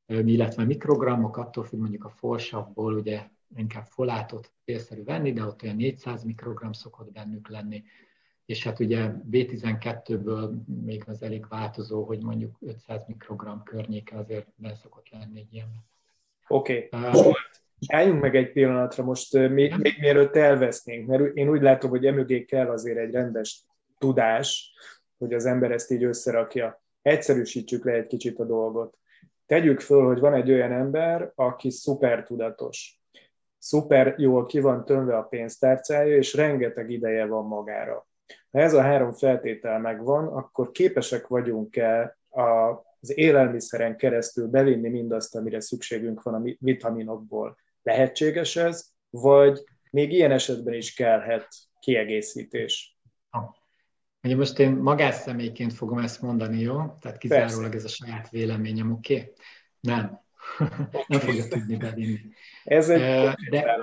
illetve 0.06 0.64
mikrogramok, 0.64 1.38
attól 1.38 1.64
függ 1.64 1.80
mondjuk 1.80 2.06
a 2.06 2.10
forsavból, 2.10 2.94
ugye 2.94 3.22
inkább 3.56 3.86
folátot 3.86 4.52
célszerű 4.64 5.04
venni, 5.04 5.34
de 5.34 5.44
ott 5.44 5.64
olyan 5.64 5.76
400 5.76 6.24
mikrogram 6.24 6.72
szokott 6.72 7.12
bennük 7.12 7.50
lenni. 7.50 7.84
És 8.46 8.64
hát 8.64 8.80
ugye 8.80 9.12
B12-ből 9.32 10.52
még 10.86 11.04
az 11.08 11.22
elég 11.22 11.48
változó, 11.48 12.04
hogy 12.04 12.24
mondjuk 12.24 12.58
500 12.60 13.06
mikrogram 13.08 13.64
környéke 13.64 14.18
azért 14.18 14.48
be 14.56 14.74
szokott 14.74 15.10
lenni 15.10 15.40
egy 15.40 15.54
ilyen. 15.54 15.86
Oké. 16.48 16.90
Okay. 16.92 17.12
Uh, 17.12 17.34
Álljunk 17.88 18.22
meg 18.22 18.36
egy 18.36 18.52
pillanatra 18.52 19.04
most, 19.04 19.34
még, 19.34 19.76
még 19.76 19.96
mielőtt 20.00 20.36
elvesznénk, 20.36 21.08
mert 21.08 21.36
én 21.36 21.50
úgy 21.50 21.62
látom, 21.62 21.90
hogy 21.90 22.06
emögé 22.06 22.46
kell 22.46 22.70
azért 22.70 22.98
egy 22.98 23.12
rendes 23.12 23.64
tudás, 23.98 24.74
hogy 25.18 25.34
az 25.34 25.46
ember 25.46 25.72
ezt 25.72 25.92
így 25.92 26.04
összerakja. 26.04 26.84
Egyszerűsítsük 27.02 27.86
le 27.86 27.92
egy 27.92 28.08
kicsit 28.08 28.40
a 28.40 28.46
dolgot. 28.46 28.98
Tegyük 29.46 29.80
föl, 29.80 30.06
hogy 30.06 30.20
van 30.20 30.34
egy 30.34 30.52
olyan 30.52 30.72
ember, 30.72 31.32
aki 31.36 31.70
szuper 31.70 32.24
tudatos, 32.24 33.00
szuper 33.58 34.16
jól 34.18 34.46
ki 34.46 34.60
van 34.60 34.86
tömve 34.86 35.18
a 35.18 35.24
pénztárcája, 35.24 36.16
és 36.16 36.34
rengeteg 36.34 36.90
ideje 36.90 37.26
van 37.26 37.46
magára. 37.46 38.08
Ha 38.52 38.60
ez 38.60 38.74
a 38.74 38.82
három 38.82 39.14
feltétel 39.14 39.80
megvan, 39.80 40.28
akkor 40.28 40.72
képesek 40.72 41.28
vagyunk-e 41.28 42.18
az 42.30 43.18
élelmiszeren 43.18 43.98
keresztül 43.98 44.48
bevinni 44.48 44.90
mindazt, 44.90 45.36
amire 45.36 45.60
szükségünk 45.60 46.24
van 46.24 46.34
a 46.34 46.56
vitaminokból. 46.60 47.58
Lehetséges 47.84 48.56
ez, 48.56 48.90
vagy 49.10 49.64
még 49.92 50.12
ilyen 50.12 50.32
esetben 50.32 50.74
is 50.74 50.94
kellhet 50.94 51.48
kiegészítés? 51.80 52.95
Ugye 54.26 54.36
most 54.36 54.60
én 54.60 54.72
magánszemélyként 54.72 55.74
fogom 55.74 55.98
ezt 55.98 56.22
mondani, 56.22 56.60
jó? 56.60 56.98
Tehát 57.00 57.18
kizárólag 57.18 57.72
Persze. 57.72 57.76
ez 57.76 57.84
a 57.84 57.88
saját 57.88 58.30
véleményem, 58.30 58.92
oké? 58.92 59.14
Okay? 59.14 59.34
Nem. 59.80 60.20
nem 61.08 61.20
fogja 61.20 61.48
tudni 61.48 61.78
bevinni. 61.78 62.20
Ez 62.64 62.90
egy 62.90 63.34
de, 63.50 63.78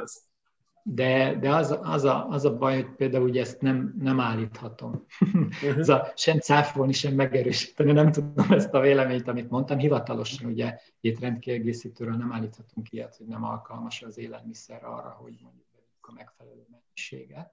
de, 0.82 1.34
de 1.34 1.54
az, 1.54 1.78
az, 1.82 2.04
a, 2.04 2.28
az 2.28 2.44
a 2.44 2.56
baj, 2.56 2.74
hogy 2.74 2.94
például 2.94 3.28
ugye 3.28 3.40
ezt 3.40 3.60
nem, 3.60 3.94
nem 3.98 4.20
állíthatom. 4.20 5.06
Uh-huh. 5.20 5.78
ez 5.78 5.88
a 5.88 6.12
sem 6.16 6.38
cáfolni, 6.38 6.92
sem 6.92 7.14
megerősíteni, 7.14 7.92
nem 7.92 8.12
tudom 8.12 8.52
ezt 8.52 8.74
a 8.74 8.80
véleményt, 8.80 9.28
amit 9.28 9.50
mondtam. 9.50 9.78
Hivatalosan 9.78 10.50
ugye 10.50 10.78
étrendkiegészítőről 11.00 12.16
nem 12.16 12.32
állíthatunk 12.32 12.92
ilyet, 12.92 13.16
hogy 13.16 13.26
nem 13.26 13.44
alkalmas 13.44 14.02
az 14.02 14.18
élelmiszer 14.18 14.84
arra, 14.84 15.16
hogy 15.20 15.34
mondjuk 15.42 15.66
a 16.00 16.12
megfelelő 16.12 16.66
mennyiséget. 16.70 17.52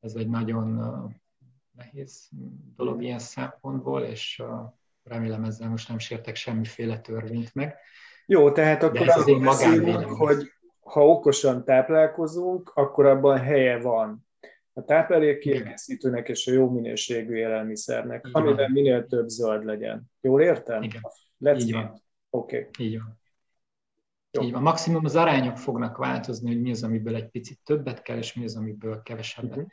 Ez 0.00 0.14
egy 0.14 0.28
nagyon 0.28 0.78
nehéz 1.76 2.28
dolog 2.76 3.02
ilyen 3.02 3.18
szempontból, 3.18 4.02
és 4.02 4.42
remélem 5.02 5.44
ezzel 5.44 5.68
most 5.68 5.88
nem 5.88 5.98
sértek 5.98 6.34
semmiféle 6.34 6.98
törvényt 6.98 7.54
meg. 7.54 7.76
Jó, 8.26 8.52
tehát 8.52 8.82
akkor 8.82 9.08
az 9.08 9.28
én 9.28 9.42
beszélünk, 9.42 10.04
hogy 10.04 10.52
ha 10.80 11.06
okosan 11.08 11.64
táplálkozunk, 11.64 12.72
akkor 12.74 13.06
abban 13.06 13.38
helye 13.38 13.80
van 13.80 14.26
a 14.72 14.84
táplálékkiegészítőnek 14.84 16.28
és 16.28 16.46
a 16.46 16.52
jó 16.52 16.70
minőségű 16.70 17.34
élelmiszernek, 17.34 18.26
Igen. 18.28 18.42
amiben 18.42 18.70
minél 18.70 19.06
több 19.06 19.28
zöld 19.28 19.64
legyen. 19.64 20.10
Jól 20.20 20.42
értem? 20.42 20.82
Igen. 20.82 21.02
Let's 21.44 21.60
Így 21.60 21.72
van. 21.72 22.02
Oké. 22.30 22.56
Okay. 22.58 22.86
Így 22.86 22.98
van. 22.98 23.20
Jó. 24.30 24.42
Így 24.42 24.52
van. 24.52 24.62
Maximum 24.62 25.04
az 25.04 25.16
arányok 25.16 25.56
fognak 25.56 25.96
változni, 25.96 26.48
hogy 26.48 26.60
mi 26.60 26.70
az, 26.70 26.82
amiből 26.82 27.14
egy 27.14 27.28
picit 27.28 27.60
többet 27.64 28.02
kell, 28.02 28.16
és 28.16 28.34
mi 28.34 28.44
az, 28.44 28.56
amiből 28.56 29.02
kevesebbet. 29.02 29.56
Uh-huh. 29.56 29.70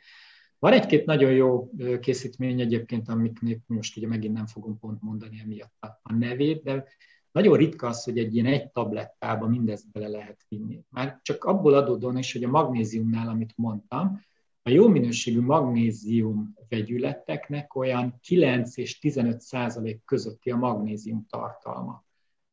Van 0.62 0.72
egy-két 0.72 1.06
nagyon 1.06 1.32
jó 1.32 1.70
készítmény 2.00 2.60
egyébként, 2.60 3.08
amiknek 3.08 3.58
most 3.66 3.96
ugye 3.96 4.06
megint 4.06 4.34
nem 4.34 4.46
fogom 4.46 4.78
pont 4.78 5.02
mondani 5.02 5.40
emiatt 5.42 5.74
a 6.02 6.14
nevét, 6.14 6.62
de 6.62 6.84
nagyon 7.32 7.56
ritka 7.56 7.86
az, 7.86 8.04
hogy 8.04 8.18
egy 8.18 8.34
ilyen 8.34 8.46
egy 8.46 8.70
tablettába 8.70 9.46
mindezt 9.46 9.90
bele 9.92 10.08
lehet 10.08 10.44
vinni. 10.48 10.84
Már 10.88 11.20
csak 11.22 11.44
abból 11.44 11.74
adódóan 11.74 12.18
is, 12.18 12.32
hogy 12.32 12.44
a 12.44 12.48
magnéziumnál, 12.48 13.28
amit 13.28 13.52
mondtam, 13.56 14.20
a 14.62 14.70
jó 14.70 14.88
minőségű 14.88 15.40
magnézium 15.40 16.54
vegyületeknek 16.68 17.74
olyan 17.74 18.18
9 18.20 18.76
és 18.76 18.98
15 18.98 19.40
százalék 19.40 20.04
közötti 20.04 20.50
a 20.50 20.56
magnézium 20.56 21.26
tartalma. 21.30 22.04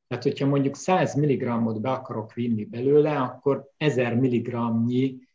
Tehát, 0.07 0.23
hogyha 0.23 0.47
mondjuk 0.47 0.75
100 0.75 1.15
mg-ot 1.15 1.81
be 1.81 1.91
akarok 1.91 2.33
vinni 2.33 2.65
belőle, 2.65 3.19
akkor 3.19 3.69
1000 3.77 4.15
mg-nyi 4.15 5.27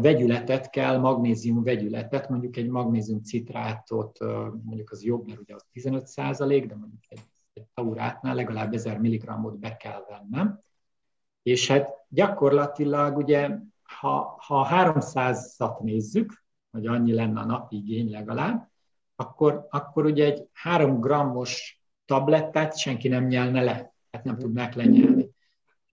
vegyületet 0.00 0.70
kell, 0.70 0.96
magnézium 0.98 1.62
vegyületet, 1.62 2.28
mondjuk 2.28 2.56
egy 2.56 2.68
magnézium 2.68 3.22
citrátot, 3.22 4.18
mondjuk 4.64 4.90
az 4.90 5.04
jobb, 5.04 5.26
mert 5.26 5.40
ugye 5.40 5.54
az 5.54 5.64
15 5.72 6.06
százalék, 6.06 6.66
de 6.66 6.74
mondjuk 6.74 7.02
egy, 7.08 7.20
egy 7.52 7.66
taurátnál 7.74 8.34
legalább 8.34 8.72
1000 8.72 8.98
mg-ot 8.98 9.58
be 9.58 9.76
kell 9.76 10.04
vennem. 10.08 10.60
És 11.42 11.68
hát 11.68 11.88
gyakorlatilag 12.08 13.16
ugye, 13.16 13.58
ha, 13.82 14.36
ha 14.46 14.68
300-at 14.70 15.80
nézzük, 15.80 16.44
hogy 16.70 16.86
annyi 16.86 17.12
lenne 17.12 17.40
a 17.40 17.44
napi 17.44 17.76
igény 17.76 18.10
legalább, 18.10 18.70
akkor, 19.16 19.66
akkor 19.70 20.04
ugye 20.04 20.24
egy 20.24 20.48
3 20.52 21.00
grammos 21.00 21.82
tablettát 22.04 22.78
senki 22.78 23.08
nem 23.08 23.26
nyelne 23.26 23.62
le, 23.62 23.94
tehát 24.10 24.26
nem 24.26 24.38
tudnák 24.38 24.74
lenyelni. 24.74 25.13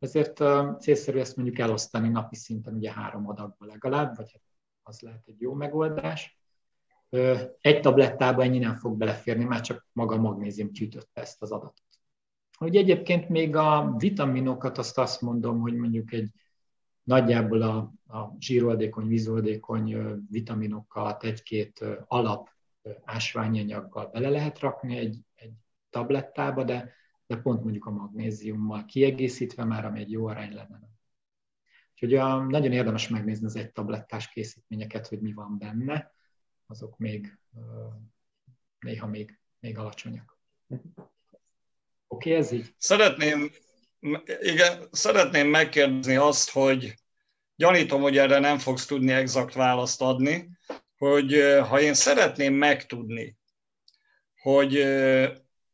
Ezért 0.01 0.43
célszerű 0.79 1.19
ezt 1.19 1.35
mondjuk 1.35 1.59
elosztani 1.59 2.09
napi 2.09 2.35
szinten 2.35 2.73
ugye 2.73 2.91
három 2.91 3.27
adagba 3.27 3.65
legalább, 3.65 4.15
vagy 4.15 4.31
hát 4.31 4.41
az 4.83 4.99
lehet 4.99 5.27
egy 5.27 5.41
jó 5.41 5.53
megoldás. 5.53 6.39
Egy 7.61 7.79
tablettába 7.81 8.43
ennyi 8.43 8.57
nem 8.57 8.75
fog 8.75 8.97
beleférni, 8.97 9.43
már 9.43 9.61
csak 9.61 9.87
maga 9.91 10.15
a 10.15 10.21
magnézium 10.21 10.71
gyűjtötte 10.71 11.21
ezt 11.21 11.41
az 11.41 11.51
adatot. 11.51 11.83
Hogy 12.57 12.75
egyébként 12.75 13.29
még 13.29 13.55
a 13.55 13.95
vitaminokat 13.97 14.77
azt 14.77 14.97
azt 14.97 15.21
mondom, 15.21 15.59
hogy 15.59 15.75
mondjuk 15.75 16.11
egy 16.11 16.29
nagyjából 17.03 17.61
a, 17.61 17.77
a 18.17 18.35
zsíroldékony, 18.39 19.07
vízoldékony 19.07 19.97
vitaminokat 20.29 21.23
egy-két 21.23 21.85
alap 22.07 22.49
ásványanyaggal 23.03 24.07
bele 24.07 24.29
lehet 24.29 24.59
rakni 24.59 24.97
egy, 24.97 25.19
egy 25.35 25.53
tablettába, 25.89 26.63
de 26.63 26.93
de 27.32 27.38
pont 27.38 27.63
mondjuk 27.63 27.86
a 27.86 27.91
magnéziummal 27.91 28.86
kiegészítve 28.86 29.63
már, 29.63 29.86
ami 29.86 30.00
egy 30.00 30.12
jó 30.12 30.28
arány 30.28 30.54
lenne. 30.54 30.80
Úgyhogy 31.91 32.13
a, 32.13 32.44
nagyon 32.44 32.72
érdemes 32.72 33.08
megnézni 33.08 33.46
az 33.46 33.56
egy 33.56 33.72
tablettás 33.72 34.30
készítményeket, 34.30 35.08
hogy 35.08 35.20
mi 35.20 35.34
van 35.34 35.58
benne, 35.58 36.13
azok 36.65 36.98
még 36.98 37.38
néha 38.80 39.08
még, 39.08 39.39
még 39.60 39.78
alacsonyak. 39.78 40.38
Oké, 40.67 40.86
okay, 42.08 42.34
ez 42.34 42.52
így? 42.52 42.74
Szeretném, 42.78 43.52
igen, 44.39 44.88
szeretném 44.91 45.48
megkérdezni 45.48 46.15
azt, 46.15 46.50
hogy 46.50 46.96
gyanítom, 47.56 48.02
hogy 48.02 48.17
erre 48.17 48.39
nem 48.39 48.58
fogsz 48.58 48.86
tudni 48.86 49.12
exakt 49.12 49.54
választ 49.54 50.02
adni, 50.02 50.50
hogy 50.98 51.60
ha 51.67 51.82
én 51.82 51.94
szeretném 51.94 52.54
megtudni, 52.54 53.38
hogy 54.41 54.74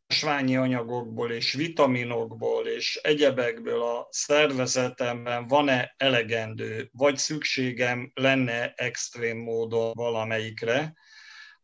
ásványi 0.07 0.55
anyagokból 0.55 1.31
és 1.31 1.53
vitaminokból 1.53 2.67
és 2.67 2.99
egyebekből 3.03 3.81
a 3.81 4.07
szervezetemben 4.09 5.47
van-e 5.47 5.93
elegendő, 5.97 6.89
vagy 6.91 7.17
szükségem 7.17 8.11
lenne 8.13 8.73
extrém 8.75 9.37
módon 9.37 9.91
valamelyikre, 9.93 10.93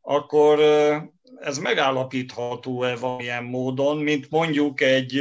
akkor 0.01 0.59
ez 1.39 1.57
megállapítható-e 1.57 2.95
valamilyen 2.95 3.43
módon, 3.43 3.97
mint 3.97 4.29
mondjuk 4.29 4.81
egy, 4.81 5.17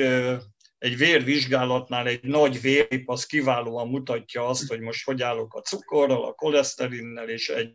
egy 0.78 0.96
vérvizsgálatnál 0.96 2.06
egy 2.06 2.22
nagy 2.22 2.60
vérép, 2.60 3.10
az 3.10 3.24
kiválóan 3.24 3.88
mutatja 3.88 4.46
azt, 4.46 4.68
hogy 4.68 4.80
most 4.80 5.04
hogy 5.04 5.22
állok 5.22 5.54
a 5.54 5.60
cukorral, 5.60 6.24
a 6.24 6.32
koleszterinnel 6.32 7.28
és 7.28 7.48
egy 7.48 7.74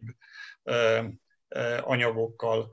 anyagokkal. 1.82 2.70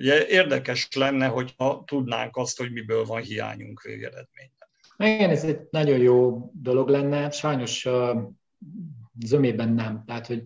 Ugye 0.00 0.26
érdekes 0.26 0.88
lenne, 0.94 1.26
hogyha 1.26 1.82
tudnánk 1.86 2.36
azt, 2.36 2.58
hogy 2.58 2.72
miből 2.72 3.04
van 3.04 3.22
hiányunk 3.22 3.82
végeredményben. 3.82 4.68
Igen, 4.96 5.30
ez 5.30 5.44
egy 5.44 5.60
nagyon 5.70 5.98
jó 5.98 6.50
dolog 6.54 6.88
lenne. 6.88 7.30
Sajnos 7.30 7.88
zömében 9.18 9.72
nem. 9.72 10.04
Tehát, 10.06 10.26
hogy 10.26 10.42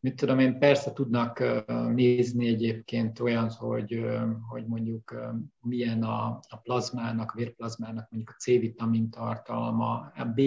mit 0.00 0.16
tudom 0.16 0.38
én, 0.38 0.58
persze 0.58 0.92
tudnak 0.92 1.44
nézni 1.94 2.46
egyébként 2.46 3.20
olyan, 3.20 3.50
hogy, 3.50 4.04
hogy 4.48 4.66
mondjuk 4.66 5.14
milyen 5.60 6.02
a, 6.02 6.40
a 6.48 6.56
plazmának, 6.62 7.30
a 7.30 7.36
vérplazmának 7.36 8.10
mondjuk 8.10 8.34
a 8.36 8.40
C-vitamin 8.40 9.10
tartalma, 9.10 10.12
a 10.14 10.24
b 10.24 10.40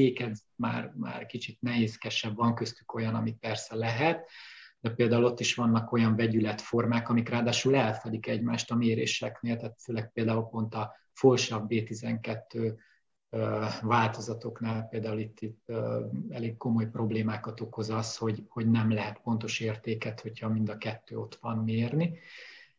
már, 0.55 0.93
már 0.97 1.25
kicsit 1.25 1.61
nehézkesebb, 1.61 2.35
van 2.35 2.55
köztük 2.55 2.93
olyan, 2.93 3.15
amit 3.15 3.39
persze 3.39 3.75
lehet, 3.75 4.29
de 4.85 4.91
például 4.91 5.23
ott 5.23 5.39
is 5.39 5.55
vannak 5.55 5.91
olyan 5.91 6.15
vegyületformák, 6.15 7.09
amik 7.09 7.29
ráadásul 7.29 7.75
elfedik 7.75 8.27
egymást 8.27 8.71
a 8.71 8.75
méréseknél, 8.75 9.55
tehát 9.55 9.81
főleg 9.81 10.11
például 10.11 10.47
pont 10.47 10.73
a 10.73 10.95
folsabb 11.13 11.65
B12 11.69 12.73
változatoknál 13.81 14.87
például 14.87 15.19
itt, 15.19 15.39
itt 15.39 15.71
elég 16.29 16.57
komoly 16.57 16.89
problémákat 16.89 17.61
okoz 17.61 17.89
az, 17.89 18.17
hogy, 18.17 18.43
hogy 18.47 18.69
nem 18.69 18.91
lehet 18.91 19.21
pontos 19.21 19.59
értéket, 19.59 20.21
hogyha 20.21 20.49
mind 20.49 20.69
a 20.69 20.77
kettő 20.77 21.17
ott 21.17 21.37
van 21.41 21.57
mérni 21.57 22.17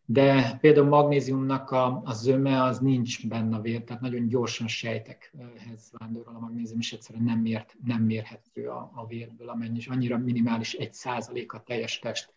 de 0.06 0.56
például 0.60 0.86
magnéziumnak 0.86 1.70
a, 1.70 2.02
a 2.04 2.12
zöme 2.12 2.62
az 2.62 2.78
nincs 2.78 3.28
benne 3.28 3.56
a 3.56 3.60
vér, 3.60 3.84
tehát 3.84 4.02
nagyon 4.02 4.28
gyorsan 4.28 4.66
sejtekhez 4.66 5.90
vándorol 5.98 6.34
a 6.34 6.38
magnézium, 6.38 6.78
és 6.78 6.92
egyszerűen 6.92 7.24
nem, 7.24 7.38
mért, 7.38 7.76
nem 7.84 8.02
mérhető 8.02 8.68
a, 8.68 8.90
a 8.94 9.06
vérből, 9.06 9.48
amennyi, 9.48 9.76
és 9.76 9.86
annyira 9.86 10.18
minimális 10.18 10.72
egy 10.72 10.92
százalék 10.92 11.52
a 11.52 11.62
teljes 11.62 11.98
test 11.98 12.32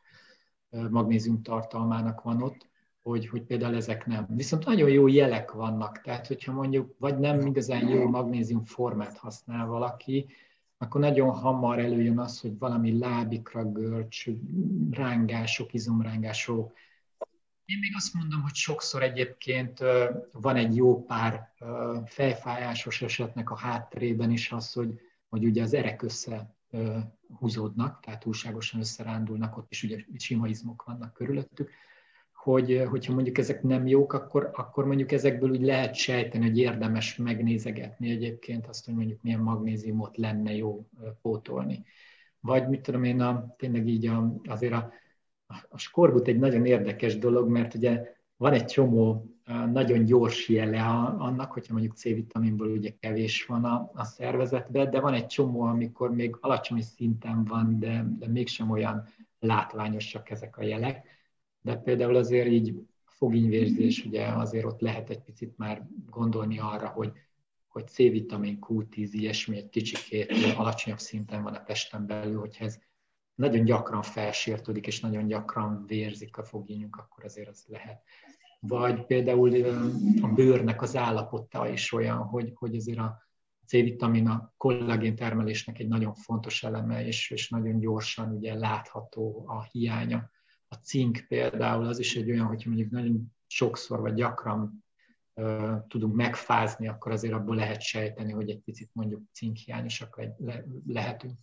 magnézium 0.69 1.41
tartalmának 1.41 2.21
van 2.21 2.41
ott, 2.41 2.67
hogy, 3.01 3.27
hogy 3.27 3.41
például 3.41 3.75
ezek 3.75 4.05
nem. 4.05 4.27
Viszont 4.29 4.65
nagyon 4.65 4.89
jó 4.89 5.07
jelek 5.07 5.51
vannak, 5.51 6.01
tehát 6.01 6.27
hogyha 6.27 6.51
mondjuk 6.51 6.95
vagy 6.99 7.17
nem 7.17 7.45
igazán 7.45 7.87
jó 7.87 8.09
magnézium 8.09 8.63
formát 8.63 9.17
használ 9.17 9.67
valaki, 9.67 10.25
akkor 10.77 11.01
nagyon 11.01 11.29
hamar 11.29 11.79
előjön 11.79 12.19
az, 12.19 12.41
hogy 12.41 12.57
valami 12.57 12.97
lábikra 12.99 13.71
görcs, 13.71 14.25
rángások, 14.91 15.73
izomrángások, 15.73 16.73
én 17.69 17.77
még 17.79 17.91
azt 17.95 18.13
mondom, 18.13 18.41
hogy 18.41 18.53
sokszor 18.53 19.03
egyébként 19.03 19.79
van 20.31 20.55
egy 20.55 20.75
jó 20.75 21.03
pár 21.03 21.53
fejfájásos 22.05 23.01
esetnek 23.01 23.49
a 23.49 23.57
hátterében 23.57 24.31
is 24.31 24.51
az, 24.51 24.73
hogy, 24.73 24.99
hogy 25.29 25.45
ugye 25.45 25.61
az 25.61 25.73
erek 25.73 26.01
össze 26.01 26.55
húzódnak, 27.39 27.99
tehát 27.99 28.19
túlságosan 28.19 28.79
összerándulnak, 28.79 29.57
ott 29.57 29.71
is 29.71 29.83
ugye 29.83 29.97
sima 30.17 30.47
izmok 30.47 30.83
vannak 30.83 31.13
körülöttük, 31.13 31.69
hogy, 32.33 32.83
hogyha 32.89 33.13
mondjuk 33.13 33.37
ezek 33.37 33.63
nem 33.63 33.87
jók, 33.87 34.13
akkor, 34.13 34.49
akkor 34.53 34.85
mondjuk 34.85 35.11
ezekből 35.11 35.49
úgy 35.49 35.61
lehet 35.61 35.95
sejteni, 35.95 36.45
hogy 36.45 36.57
érdemes 36.57 37.15
megnézegetni 37.15 38.09
egyébként 38.09 38.67
azt, 38.67 38.85
hogy 38.85 38.93
mondjuk 38.93 39.21
milyen 39.21 39.39
magnéziumot 39.39 40.17
lenne 40.17 40.55
jó 40.55 40.87
pótolni. 41.21 41.83
Vagy 42.39 42.67
mit 42.67 42.81
tudom 42.81 43.03
én, 43.03 43.21
a, 43.21 43.55
tényleg 43.57 43.87
így 43.87 44.05
a, 44.05 44.35
azért 44.45 44.73
a 44.73 44.91
a 45.69 45.77
skorbut 45.77 46.27
egy 46.27 46.39
nagyon 46.39 46.65
érdekes 46.65 47.17
dolog, 47.17 47.49
mert 47.49 47.73
ugye 47.73 48.17
van 48.37 48.53
egy 48.53 48.65
csomó 48.65 49.29
nagyon 49.71 50.05
gyors 50.05 50.49
jele 50.49 50.81
annak, 51.17 51.51
hogyha 51.51 51.73
mondjuk 51.73 51.95
C-vitaminból 51.95 52.67
ugye 52.67 52.93
kevés 52.99 53.45
van 53.45 53.63
a, 53.63 53.91
a 53.93 54.03
szervezetben, 54.03 54.89
de 54.89 54.99
van 54.99 55.13
egy 55.13 55.25
csomó, 55.25 55.61
amikor 55.61 56.11
még 56.13 56.37
alacsony 56.39 56.81
szinten 56.81 57.45
van, 57.45 57.79
de, 57.79 58.05
de 58.19 58.27
mégsem 58.27 58.69
olyan 58.69 59.07
látványosak 59.39 60.29
ezek 60.29 60.57
a 60.57 60.63
jelek. 60.63 61.07
De 61.61 61.75
például 61.75 62.15
azért 62.15 62.47
így 62.47 62.75
fogínyvérzés, 63.05 64.05
ugye 64.05 64.25
azért 64.27 64.65
ott 64.65 64.79
lehet 64.79 65.09
egy 65.09 65.21
picit 65.21 65.57
már 65.57 65.87
gondolni 66.09 66.59
arra, 66.59 66.87
hogy, 66.87 67.11
hogy 67.67 67.87
C-vitamin, 67.87 68.57
Q10, 68.61 69.09
ilyesmi 69.11 69.57
egy 69.57 69.69
kicsikét 69.69 70.31
alacsonyabb 70.57 70.99
szinten 70.99 71.43
van 71.43 71.53
a 71.53 71.63
testen 71.63 72.05
belül, 72.05 72.39
hogyha 72.39 72.65
ez 72.65 72.79
nagyon 73.39 73.65
gyakran 73.65 74.01
felsértődik, 74.01 74.87
és 74.87 74.99
nagyon 74.99 75.27
gyakran 75.27 75.85
vérzik 75.87 76.37
a 76.37 76.43
fogényunk, 76.43 76.95
akkor 76.95 77.23
azért 77.23 77.47
az 77.47 77.65
lehet. 77.67 78.01
Vagy 78.59 79.05
például 79.05 79.65
a 80.21 80.27
bőrnek 80.27 80.81
az 80.81 80.95
állapota 80.95 81.69
is 81.69 81.93
olyan, 81.93 82.17
hogy, 82.17 82.51
hogy 82.55 82.75
azért 82.75 82.97
a 82.99 83.27
C-vitamin 83.65 84.27
a 84.27 84.53
kollagén 84.57 85.15
termelésnek 85.15 85.79
egy 85.79 85.87
nagyon 85.87 86.13
fontos 86.13 86.63
eleme, 86.63 87.05
és, 87.05 87.31
és 87.31 87.49
nagyon 87.49 87.79
gyorsan 87.79 88.31
ugye 88.31 88.53
látható 88.53 89.43
a 89.47 89.63
hiánya. 89.63 90.29
A 90.67 90.75
cink 90.75 91.25
például 91.27 91.85
az 91.85 91.99
is 91.99 92.15
egy 92.15 92.29
olyan, 92.29 92.45
hogy 92.45 92.63
mondjuk 92.65 92.91
nagyon 92.91 93.35
sokszor 93.47 93.99
vagy 93.99 94.13
gyakran 94.13 94.85
uh, 95.33 95.87
tudunk 95.87 96.15
megfázni, 96.15 96.87
akkor 96.87 97.11
azért 97.11 97.33
abból 97.33 97.55
lehet 97.55 97.81
sejteni, 97.81 98.31
hogy 98.31 98.49
egy 98.49 98.61
picit 98.61 98.89
mondjuk 98.93 99.21
cinkhiányosak 99.33 100.17
le, 100.17 100.35
le, 100.37 100.63
lehetünk. 100.87 101.39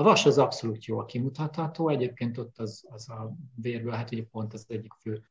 A 0.00 0.02
vas 0.02 0.26
az 0.26 0.38
abszolút 0.38 0.84
jól 0.84 1.04
kimutatható, 1.04 1.88
egyébként 1.88 2.38
ott 2.38 2.58
az, 2.58 2.84
az 2.88 3.08
a 3.08 3.36
vérből, 3.54 3.92
hát 3.92 4.12
ugye 4.12 4.24
pont 4.30 4.52
az 4.52 4.64
egyik 4.68 4.92
fő 4.92 5.24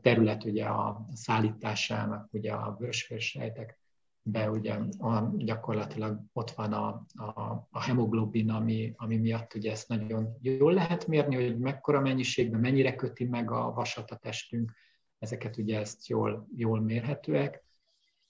terület 0.00 0.44
ugye 0.44 0.64
a 0.64 1.06
szállításának, 1.12 2.28
ugye 2.32 2.52
a 2.52 2.76
vörösvérsejtek 2.78 3.78
be 4.22 4.50
ugye 4.50 4.74
a, 4.98 5.32
gyakorlatilag 5.36 6.20
ott 6.32 6.50
van 6.50 6.72
a, 6.72 7.04
a, 7.14 7.66
a 7.70 7.82
hemoglobin, 7.82 8.50
ami, 8.50 8.92
ami 8.96 9.16
miatt 9.16 9.54
ugye 9.54 9.70
ezt 9.70 9.88
nagyon 9.88 10.36
jól 10.40 10.72
lehet 10.72 11.06
mérni, 11.06 11.34
hogy 11.34 11.58
mekkora 11.58 12.00
mennyiségben, 12.00 12.60
mennyire 12.60 12.94
köti 12.94 13.24
meg 13.24 13.50
a 13.50 13.72
vasat 13.72 14.10
a 14.10 14.16
testünk, 14.16 14.72
ezeket 15.18 15.56
ugye 15.56 15.78
ezt 15.78 16.06
jól, 16.06 16.48
jól 16.56 16.80
mérhetőek, 16.80 17.64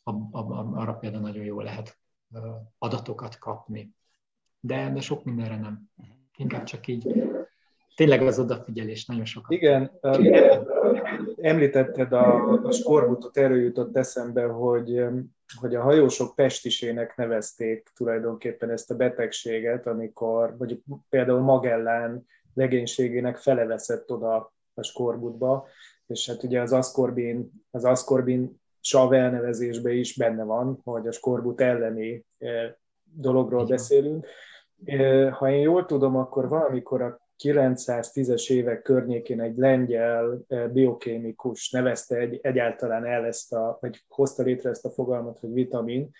a, 0.02 0.10
a, 0.10 0.72
arra 0.74 0.94
például 0.94 1.22
nagyon 1.22 1.44
jól 1.44 1.64
lehet 1.64 1.98
adatokat 2.78 3.38
kapni 3.38 3.94
de, 4.66 4.90
de 4.94 5.00
sok 5.00 5.24
mindenre 5.24 5.56
nem. 5.56 5.90
Inkább 6.36 6.64
csak 6.64 6.86
így 6.86 7.22
tényleg 7.96 8.22
az 8.22 8.38
odafigyelés 8.38 9.06
nagyon 9.06 9.24
sokat. 9.24 9.50
Igen, 9.50 9.90
említetted 11.40 12.12
a, 12.12 12.52
a 12.52 12.70
skorbutot, 12.70 13.36
erről 13.36 13.62
jutott 13.62 13.96
eszembe, 13.96 14.44
hogy, 14.44 15.04
hogy 15.60 15.74
a 15.74 15.82
hajósok 15.82 16.34
pestisének 16.34 17.16
nevezték 17.16 17.90
tulajdonképpen 17.94 18.70
ezt 18.70 18.90
a 18.90 18.96
betegséget, 18.96 19.86
amikor 19.86 20.54
mondjuk 20.58 20.82
például 21.08 21.40
Magellán 21.40 22.26
legénységének 22.54 23.36
fele 23.36 23.64
veszett 23.64 24.10
oda 24.10 24.52
a 24.74 24.82
skorbutba, 24.82 25.66
és 26.06 26.28
hát 26.28 26.42
ugye 26.42 26.60
az 26.60 26.72
aszkorbin, 26.72 27.50
az 27.70 27.84
aszkorbin 27.84 28.60
sav 28.80 29.12
elnevezésben 29.12 29.94
is 29.94 30.16
benne 30.16 30.44
van, 30.44 30.80
hogy 30.84 31.06
a 31.06 31.12
skorbut 31.12 31.60
elleni 31.60 32.24
dologról 33.02 33.66
beszélünk, 33.66 34.26
ha 35.30 35.50
én 35.50 35.60
jól 35.60 35.84
tudom, 35.84 36.16
akkor 36.16 36.48
valamikor 36.48 37.02
a 37.02 37.22
910-es 37.44 38.50
évek 38.50 38.82
környékén 38.82 39.40
egy 39.40 39.56
lengyel 39.56 40.38
biokémikus 40.72 41.70
nevezte 41.70 42.16
egy, 42.16 42.38
egyáltalán 42.42 43.04
el 43.04 43.24
ezt 43.24 43.52
a, 43.52 43.78
vagy 43.80 44.04
hozta 44.08 44.42
létre 44.42 44.70
ezt 44.70 44.84
a 44.84 44.90
fogalmat, 44.90 45.38
hogy 45.38 45.52
vitamin, 45.52 46.10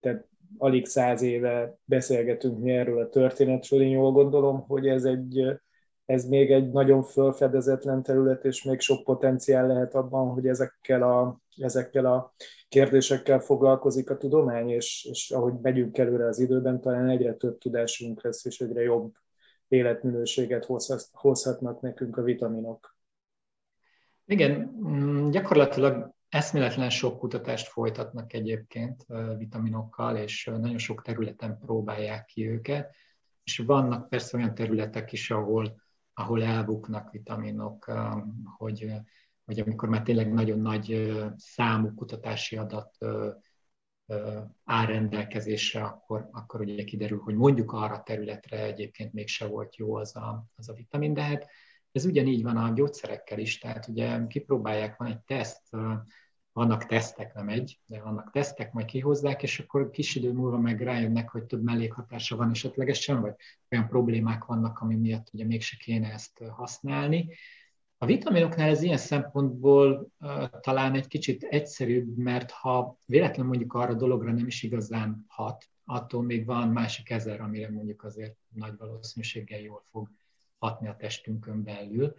tehát 0.00 0.26
alig 0.58 0.86
száz 0.86 1.22
éve 1.22 1.78
beszélgetünk 1.84 2.58
mi 2.58 2.70
erről 2.70 3.00
a 3.00 3.08
történetről, 3.08 3.82
én 3.82 3.90
jól 3.90 4.12
gondolom, 4.12 4.64
hogy 4.66 4.88
ez, 4.88 5.04
egy, 5.04 5.60
ez 6.08 6.24
még 6.24 6.50
egy 6.50 6.70
nagyon 6.70 7.02
fölfedezetlen 7.02 8.02
terület, 8.02 8.44
és 8.44 8.62
még 8.62 8.80
sok 8.80 9.04
potenciál 9.04 9.66
lehet 9.66 9.94
abban, 9.94 10.28
hogy 10.28 10.46
ezekkel 10.46 11.02
a, 11.02 11.40
ezekkel 11.56 12.06
a 12.06 12.34
kérdésekkel 12.68 13.38
foglalkozik 13.38 14.10
a 14.10 14.16
tudomány, 14.16 14.68
és, 14.68 15.08
és 15.10 15.30
ahogy 15.30 15.52
megyünk 15.62 15.98
előre 15.98 16.26
az 16.26 16.38
időben, 16.38 16.80
talán 16.80 17.08
egyre 17.08 17.34
több 17.34 17.58
tudásunk 17.58 18.22
lesz, 18.22 18.44
és 18.44 18.60
egyre 18.60 18.82
jobb 18.82 19.14
életminőséget 19.68 20.68
hozhatnak 21.12 21.80
nekünk 21.80 22.16
a 22.16 22.22
vitaminok. 22.22 22.96
Igen, 24.24 24.80
mm, 24.86 25.30
gyakorlatilag 25.30 26.14
eszméletlen 26.28 26.90
sok 26.90 27.18
kutatást 27.18 27.68
folytatnak 27.68 28.32
egyébként 28.32 29.06
vitaminokkal, 29.38 30.16
és 30.16 30.50
nagyon 30.60 30.78
sok 30.78 31.02
területen 31.02 31.58
próbálják 31.58 32.24
ki 32.24 32.48
őket, 32.48 32.94
és 33.44 33.58
vannak 33.58 34.08
persze 34.08 34.36
olyan 34.36 34.54
területek 34.54 35.12
is, 35.12 35.30
ahol, 35.30 35.86
ahol 36.18 36.42
elbuknak 36.42 37.10
vitaminok, 37.10 37.92
hogy 38.56 38.92
vagy 39.44 39.60
amikor 39.60 39.88
már 39.88 40.02
tényleg 40.02 40.32
nagyon 40.32 40.60
nagy 40.60 41.16
számú 41.36 41.94
kutatási 41.94 42.56
adat 42.56 42.98
áll 44.64 44.86
rendelkezésre, 44.86 45.82
akkor, 45.82 46.28
akkor 46.32 46.60
ugye 46.60 46.84
kiderül, 46.84 47.20
hogy 47.20 47.34
mondjuk 47.34 47.72
arra 47.72 47.94
a 47.94 48.02
területre 48.02 48.62
egyébként 48.62 49.12
mégse 49.12 49.46
volt 49.46 49.76
jó 49.76 49.94
az 49.94 50.16
a, 50.16 50.46
az 50.56 50.68
a 50.68 50.72
vitamin, 50.72 51.14
de 51.14 51.22
hát 51.22 51.48
ez 51.92 52.04
ugyanígy 52.04 52.42
van 52.42 52.56
a 52.56 52.72
gyógyszerekkel 52.72 53.38
is, 53.38 53.58
tehát 53.58 53.88
ugye 53.88 54.26
kipróbálják, 54.26 54.96
van 54.96 55.08
egy 55.08 55.20
teszt, 55.20 55.76
vannak 56.52 56.86
tesztek, 56.86 57.34
nem 57.34 57.48
egy, 57.48 57.80
de 57.86 58.00
vannak 58.00 58.30
tesztek, 58.30 58.72
majd 58.72 58.86
kihozzák, 58.86 59.42
és 59.42 59.58
akkor 59.58 59.90
kis 59.90 60.14
idő 60.14 60.32
múlva 60.32 60.58
meg 60.58 60.80
rájönnek, 60.80 61.28
hogy 61.28 61.44
több 61.44 61.62
mellékhatása 61.62 62.36
van 62.36 62.50
esetlegesen, 62.50 63.20
vagy 63.20 63.34
olyan 63.70 63.88
problémák 63.88 64.44
vannak, 64.44 64.78
ami 64.78 64.94
miatt 64.94 65.28
ugye 65.32 65.44
mégse 65.44 65.76
kéne 65.76 66.12
ezt 66.12 66.42
használni, 66.50 67.28
a 68.00 68.06
vitaminoknál 68.06 68.68
ez 68.68 68.82
ilyen 68.82 68.96
szempontból 68.96 70.12
uh, 70.20 70.44
talán 70.60 70.94
egy 70.94 71.06
kicsit 71.06 71.42
egyszerűbb, 71.42 72.16
mert 72.16 72.50
ha 72.50 72.98
véletlenül 73.06 73.46
mondjuk 73.46 73.74
arra 73.74 73.94
dologra 73.94 74.32
nem 74.32 74.46
is 74.46 74.62
igazán 74.62 75.24
hat, 75.28 75.68
attól 75.84 76.22
még 76.22 76.46
van 76.46 76.68
másik 76.68 77.10
ezer, 77.10 77.40
amire 77.40 77.70
mondjuk 77.70 78.04
azért 78.04 78.36
nagy 78.48 78.76
valószínűséggel 78.76 79.60
jól 79.60 79.84
fog 79.90 80.10
hatni 80.58 80.88
a 80.88 80.96
testünkön 80.96 81.62
belül, 81.62 82.16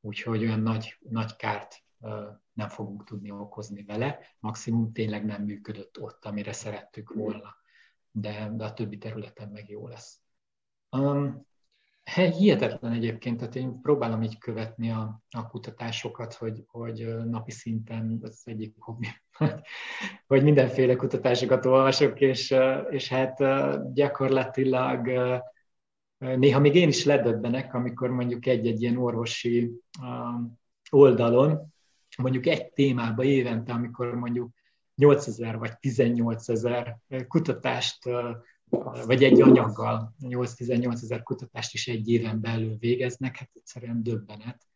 úgyhogy 0.00 0.42
olyan 0.42 0.60
nagy, 0.60 0.96
nagy 1.08 1.36
kárt 1.36 1.82
uh, 1.98 2.10
nem 2.58 2.68
fogunk 2.68 3.04
tudni 3.04 3.30
okozni 3.30 3.82
vele, 3.82 4.18
maximum 4.40 4.92
tényleg 4.92 5.24
nem 5.24 5.42
működött 5.42 6.00
ott, 6.00 6.24
amire 6.24 6.52
szerettük 6.52 7.12
volna, 7.12 7.56
de, 8.10 8.50
de 8.52 8.64
a 8.64 8.72
többi 8.72 8.98
területen 8.98 9.48
meg 9.48 9.68
jó 9.68 9.88
lesz. 9.88 10.20
Um, 10.96 11.46
Hihetetlen 12.14 12.92
egyébként, 12.92 13.38
tehát 13.38 13.54
én 13.54 13.80
próbálom 13.80 14.22
így 14.22 14.38
követni 14.38 14.90
a, 14.90 15.22
a 15.30 15.46
kutatásokat, 15.46 16.34
hogy, 16.34 16.64
hogy 16.66 17.24
napi 17.24 17.50
szinten 17.50 18.18
az 18.22 18.42
egyik 18.44 18.74
hobbi, 18.78 19.06
hogy 20.26 20.42
mindenféle 20.42 20.96
kutatásokat 20.96 21.66
olvasok, 21.66 22.20
és, 22.20 22.54
és 22.90 23.08
hát 23.08 23.38
gyakorlatilag 23.94 25.08
néha 26.18 26.58
még 26.60 26.74
én 26.74 26.88
is 26.88 27.04
ledöbbenek, 27.04 27.74
amikor 27.74 28.10
mondjuk 28.10 28.46
egy-egy 28.46 28.82
ilyen 28.82 28.96
orvosi 28.96 29.70
oldalon, 30.90 31.76
mondjuk 32.22 32.46
egy 32.46 32.72
témába 32.72 33.24
évente, 33.24 33.72
amikor 33.72 34.14
mondjuk 34.14 34.50
8000 34.94 35.58
vagy 35.58 35.78
18 35.78 36.48
ezer 36.48 36.98
kutatást 37.28 37.98
vagy 39.06 39.24
egy 39.24 39.40
anyaggal 39.40 40.14
8-18 40.20 40.92
ezer 40.92 41.22
kutatást 41.22 41.74
is 41.74 41.88
egy 41.88 42.08
éven 42.08 42.40
belül 42.40 42.76
végeznek, 42.76 43.36
hát 43.36 43.50
egyszerűen 43.54 44.02
döbbenet. 44.02 44.66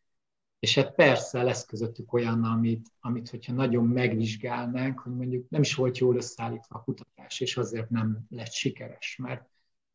És 0.59 0.75
hát 0.75 0.95
persze 0.95 1.43
lesz 1.43 1.65
közöttük 1.65 2.13
olyan, 2.13 2.43
amit, 2.43 2.91
amit 2.99 3.29
hogyha 3.29 3.53
nagyon 3.53 3.85
megvizsgálnánk, 3.85 4.99
hogy 4.99 5.15
mondjuk 5.15 5.49
nem 5.49 5.61
is 5.61 5.75
volt 5.75 5.97
jól 5.97 6.15
összeállítva 6.15 6.75
a 6.75 6.83
kutatás, 6.83 7.39
és 7.39 7.57
azért 7.57 7.89
nem 7.89 8.19
lett 8.29 8.51
sikeres, 8.51 9.17
mert, 9.21 9.49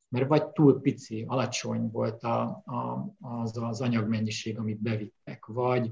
mert 0.09 0.29
vagy 0.29 0.47
túl 0.47 0.81
pici, 0.81 1.25
alacsony 1.27 1.91
volt 1.91 2.23
a, 2.23 2.41
a, 2.65 3.15
az 3.21 3.57
az 3.57 3.81
anyagmennyiség, 3.81 4.59
amit 4.59 4.81
bevittek, 4.81 5.47
vagy, 5.47 5.91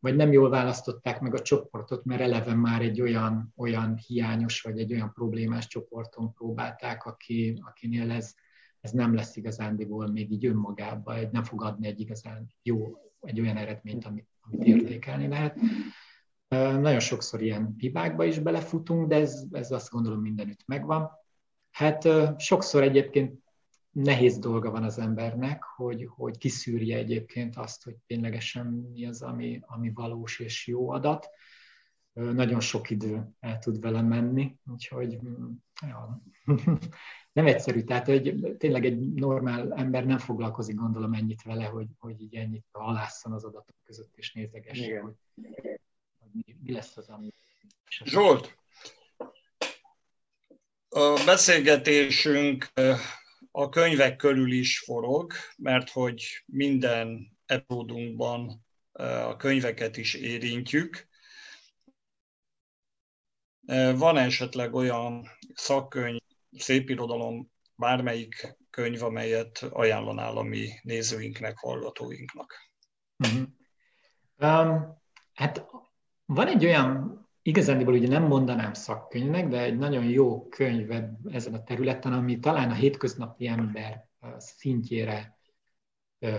vagy 0.00 0.16
nem 0.16 0.32
jól 0.32 0.50
választották 0.50 1.20
meg 1.20 1.34
a 1.34 1.42
csoportot, 1.42 2.04
mert 2.04 2.20
eleve 2.20 2.54
már 2.54 2.82
egy 2.82 3.00
olyan, 3.00 3.52
olyan 3.56 3.96
hiányos, 3.96 4.62
vagy 4.62 4.78
egy 4.78 4.92
olyan 4.92 5.12
problémás 5.12 5.66
csoporton 5.66 6.32
próbálták, 6.32 7.04
aki, 7.04 7.60
akinél 7.66 8.10
ez, 8.10 8.34
ez 8.80 8.90
nem 8.90 9.14
lesz 9.14 9.36
igazándiból 9.36 10.06
még 10.06 10.32
így 10.32 10.46
önmagában, 10.46 11.16
egy, 11.16 11.30
nem 11.30 11.44
fog 11.44 11.62
adni 11.62 11.86
egy 11.86 12.00
igazán 12.00 12.54
jó, 12.62 12.98
egy 13.20 13.40
olyan 13.40 13.56
eredményt, 13.56 14.04
amit, 14.04 14.28
amit 14.40 14.64
értékelni 14.64 15.28
lehet. 15.28 15.58
Nagyon 16.80 17.00
sokszor 17.00 17.42
ilyen 17.42 17.74
hibákba 17.78 18.24
is 18.24 18.38
belefutunk, 18.38 19.08
de 19.08 19.16
ez, 19.16 19.44
ez 19.50 19.70
azt 19.70 19.90
gondolom 19.90 20.20
mindenütt 20.20 20.62
megvan. 20.66 21.10
Hát 21.70 22.08
sokszor 22.38 22.82
egyébként 22.82 23.38
nehéz 23.90 24.38
dolga 24.38 24.70
van 24.70 24.82
az 24.82 24.98
embernek, 24.98 25.62
hogy, 25.62 26.08
hogy 26.16 26.38
kiszűrje 26.38 26.96
egyébként 26.96 27.56
azt, 27.56 27.84
hogy 27.84 27.94
ténylegesen 28.06 28.66
mi 28.66 29.06
az, 29.06 29.22
ami, 29.22 29.60
ami 29.66 29.90
valós 29.94 30.38
és 30.38 30.66
jó 30.66 30.90
adat. 30.90 31.28
Nagyon 32.12 32.60
sok 32.60 32.90
idő 32.90 33.28
el 33.40 33.58
tud 33.58 33.80
vele 33.80 34.02
menni, 34.02 34.56
úgyhogy 34.70 35.18
mm, 35.22 35.50
ja, 35.80 36.22
nem 37.32 37.46
egyszerű. 37.46 37.82
Tehát 37.82 38.06
hogy 38.06 38.54
tényleg 38.58 38.84
egy 38.84 39.12
normál 39.12 39.74
ember 39.74 40.06
nem 40.06 40.18
foglalkozik, 40.18 40.76
gondolom, 40.76 41.12
ennyit 41.12 41.42
vele, 41.42 41.64
hogy, 41.64 41.88
hogy 41.98 42.20
így 42.20 42.34
ennyit 42.34 42.66
halásszon 42.72 43.32
az 43.32 43.44
adatok 43.44 43.76
között, 43.84 44.16
és 44.16 44.32
nézegesse, 44.32 45.00
hogy, 45.00 45.14
hogy 46.18 46.30
mi, 46.32 46.56
mi 46.62 46.72
lesz 46.72 46.96
az, 46.96 47.08
ami... 47.08 47.34
Zsolt, 48.04 48.58
a 50.92 51.22
beszélgetésünk 51.24 52.66
a 53.50 53.68
könyvek 53.68 54.16
körül 54.16 54.52
is 54.52 54.78
forog, 54.78 55.32
mert 55.56 55.90
hogy 55.90 56.42
minden 56.46 57.38
epizódunkban 57.46 58.64
a 58.92 59.36
könyveket 59.36 59.96
is 59.96 60.14
érintjük. 60.14 61.08
Van 63.94 64.16
esetleg 64.16 64.74
olyan 64.74 65.28
szakkönyv, 65.54 66.20
szépirodalom, 66.50 67.50
bármelyik 67.74 68.56
könyv, 68.70 69.02
amelyet 69.02 69.62
ajánlanál 69.70 70.36
a 70.36 70.42
mi 70.42 70.68
nézőinknek, 70.82 71.58
hallgatóinknak? 71.58 72.54
Uh-huh. 73.16 73.48
Um, 74.36 75.02
hát 75.32 75.66
van 76.24 76.46
egy 76.46 76.64
olyan 76.64 77.19
igazándiból 77.42 77.94
ugye 77.94 78.08
nem 78.08 78.22
mondanám 78.22 78.72
szakkönyvnek, 78.72 79.48
de 79.48 79.62
egy 79.62 79.78
nagyon 79.78 80.04
jó 80.04 80.48
könyv 80.48 80.90
ezen 81.30 81.54
a 81.54 81.62
területen, 81.62 82.12
ami 82.12 82.38
talán 82.38 82.70
a 82.70 82.74
hétköznapi 82.74 83.46
ember 83.46 84.08
szintjére 84.36 85.38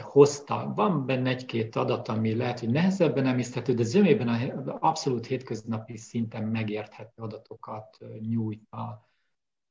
hozta. 0.01 0.71
Van 0.75 1.05
benne 1.05 1.29
egy-két 1.29 1.75
adat, 1.75 2.07
ami 2.07 2.35
lehet, 2.35 2.59
hogy 2.59 2.69
nehezebben 2.69 3.25
emészthető, 3.25 3.73
de 3.73 3.83
zömében 3.83 4.27
a 4.27 4.77
abszolút 4.79 5.25
hétköznapi 5.25 5.97
szinten 5.97 6.43
megérthető 6.43 7.21
adatokat 7.21 7.97
nyújt 8.19 8.67
a, 8.69 9.09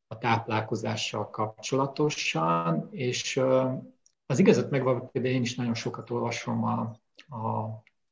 a 0.06 0.18
táplálkozással 0.18 1.30
kapcsolatosan, 1.30 2.88
és 2.90 3.40
az 4.26 4.38
igazat 4.38 4.70
megvan, 4.70 5.10
de 5.12 5.28
én 5.28 5.42
is 5.42 5.54
nagyon 5.54 5.74
sokat 5.74 6.10
olvasom 6.10 6.64
a, 6.64 7.00
a, 7.28 7.38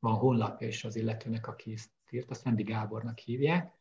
a 0.01 0.11
honlapja 0.11 0.67
és 0.67 0.85
az 0.85 0.97
illetőnek, 0.97 1.49
aki 1.49 1.73
ezt 1.73 1.91
írt, 2.13 2.31
azt 2.31 2.43
Fendi 2.43 2.63
Gábornak 2.63 3.19
hívják. 3.19 3.73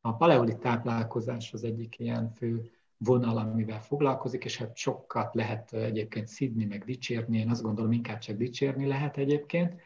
A 0.00 0.16
paleolit 0.16 0.58
táplálkozás 0.58 1.52
az 1.52 1.64
egyik 1.64 1.98
ilyen 1.98 2.30
fő 2.30 2.70
vonal, 2.96 3.36
amivel 3.36 3.80
foglalkozik, 3.80 4.44
és 4.44 4.56
hát 4.56 4.76
sokat 4.76 5.34
lehet 5.34 5.72
egyébként 5.72 6.28
szidni, 6.28 6.64
meg 6.64 6.84
dicsérni, 6.84 7.38
én 7.38 7.50
azt 7.50 7.62
gondolom, 7.62 7.92
inkább 7.92 8.18
csak 8.18 8.36
dicsérni 8.36 8.86
lehet 8.86 9.16
egyébként. 9.16 9.80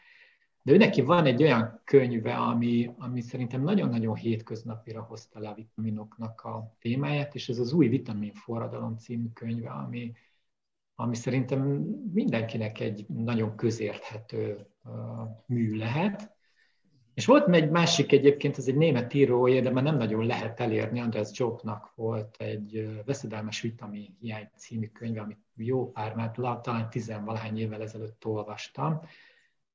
De 0.61 0.71
ő 0.71 0.77
neki 0.77 1.01
van 1.01 1.25
egy 1.25 1.43
olyan 1.43 1.81
könyve, 1.83 2.35
ami, 2.35 2.93
ami 2.97 3.21
szerintem 3.21 3.61
nagyon-nagyon 3.61 4.15
hétköznapira 4.15 5.01
hozta 5.01 5.39
le 5.39 5.49
a 5.49 5.53
vitaminoknak 5.53 6.41
a 6.41 6.75
témáját, 6.79 7.35
és 7.35 7.49
ez 7.49 7.59
az 7.59 7.73
új 7.73 7.87
vitamin 7.87 8.33
forradalom 8.33 8.97
című 8.97 9.27
könyve, 9.33 9.69
ami, 9.69 10.11
ami 10.95 11.15
szerintem 11.15 11.61
mindenkinek 12.13 12.79
egy 12.79 13.05
nagyon 13.07 13.55
közérthető 13.55 14.67
uh, 14.83 14.93
mű 15.45 15.77
lehet. 15.77 16.37
És 17.19 17.25
volt 17.25 17.55
egy 17.55 17.69
másik 17.69 18.11
egyébként, 18.11 18.57
ez 18.57 18.67
egy 18.67 18.75
német 18.75 19.13
írója, 19.13 19.61
de 19.61 19.71
már 19.71 19.83
nem 19.83 19.97
nagyon 19.97 20.25
lehet 20.25 20.59
elérni, 20.59 20.99
András 20.99 21.29
Jobnak 21.33 21.91
volt 21.95 22.35
egy 22.37 22.89
veszedelmes 23.05 23.61
vitamin 23.61 24.17
hiány 24.19 24.49
című 24.55 24.87
könyve, 24.87 25.21
amit 25.21 25.37
jó 25.55 25.91
pár, 25.91 26.15
mert 26.15 26.33
talán 26.61 26.89
tizenvalahány 26.89 27.59
évvel 27.59 27.81
ezelőtt 27.81 28.25
olvastam, 28.25 29.01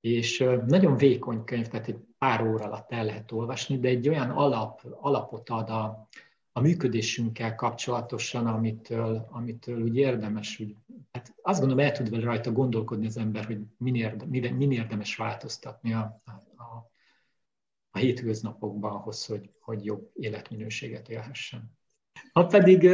és 0.01 0.45
nagyon 0.67 0.97
vékony 0.97 1.45
könyv, 1.45 1.67
tehát 1.67 1.89
egy 1.89 1.99
pár 2.19 2.47
óra 2.47 2.65
alatt 2.65 2.93
el 2.93 3.05
lehet 3.05 3.33
olvasni, 3.33 3.79
de 3.79 3.89
egy 3.89 4.09
olyan 4.09 4.31
alap, 4.31 4.81
alapot 5.01 5.49
ad 5.49 5.71
a, 5.71 6.09
a 6.53 6.61
működésünkkel 6.61 7.55
kapcsolatosan, 7.55 8.47
amitől, 8.47 9.29
amitől 9.31 9.83
úgy 9.83 9.97
érdemes, 9.97 10.61
úgy, 10.61 10.77
hát 11.13 11.35
azt 11.43 11.61
gondolom, 11.61 11.85
el 11.85 11.93
tud 11.93 12.11
vele 12.11 12.25
rajta 12.25 12.53
gondolkodni 12.53 13.07
az 13.07 13.17
ember, 13.17 13.45
hogy 13.45 13.61
min, 13.77 13.95
érde, 13.95 14.25
min 14.51 14.73
érdemes 14.73 15.17
változtatni 15.17 15.93
a, 15.93 16.21
a, 16.25 16.44
a 17.95 17.99
a 17.99 18.01
hétköznapokban 18.01 18.93
ahhoz, 18.93 19.27
hogy, 19.27 19.51
hogy 19.61 19.85
jobb 19.85 20.11
életminőséget 20.15 21.09
élhessen. 21.09 21.79
Ha 22.33 22.47
pedig 22.47 22.85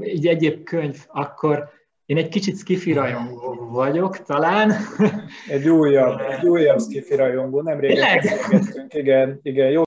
egy 0.00 0.26
egyéb 0.26 0.62
könyv, 0.62 1.04
akkor 1.08 1.70
én 2.04 2.16
egy 2.16 2.28
kicsit 2.28 2.58
skifi 2.58 2.92
rajongó 2.92 3.68
vagyok 3.70 4.22
talán. 4.22 4.72
Egy 5.48 5.68
újabb, 5.68 6.20
egy 6.20 6.46
újabb 6.46 6.80
skifi 6.80 7.14
rajongó, 7.14 7.62
nem 7.62 7.80
régen 7.80 8.22
Igen, 8.88 9.38
igen, 9.42 9.70
jó. 9.70 9.82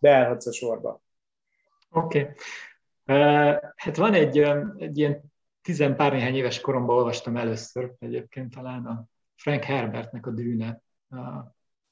Beállhatsz 0.00 0.46
a 0.46 0.52
sorba. 0.52 1.02
Oké. 1.90 2.20
Okay. 2.20 2.34
Hát 3.76 3.96
van 3.96 4.14
egy, 4.14 4.38
egy 4.78 4.98
ilyen 4.98 5.32
tizenpár 5.62 6.12
néhány 6.12 6.34
éves 6.34 6.60
koromban 6.60 6.96
olvastam 6.96 7.36
először 7.36 7.92
egyébként 7.98 8.54
talán 8.54 8.86
a 8.86 9.04
Frank 9.34 9.64
Herbertnek 9.64 10.26
a 10.26 10.30
Dűne 10.30 10.82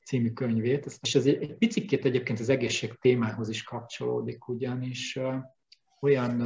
című 0.06 0.32
könyvét, 0.32 0.98
és 1.00 1.14
ez 1.14 1.26
egy, 1.26 1.42
egy 1.42 1.54
picit 1.54 2.04
egyébként 2.04 2.40
az 2.40 2.48
egészség 2.48 2.98
témához 3.00 3.48
is 3.48 3.62
kapcsolódik, 3.62 4.48
ugyanis 4.48 5.18
olyan 6.00 6.40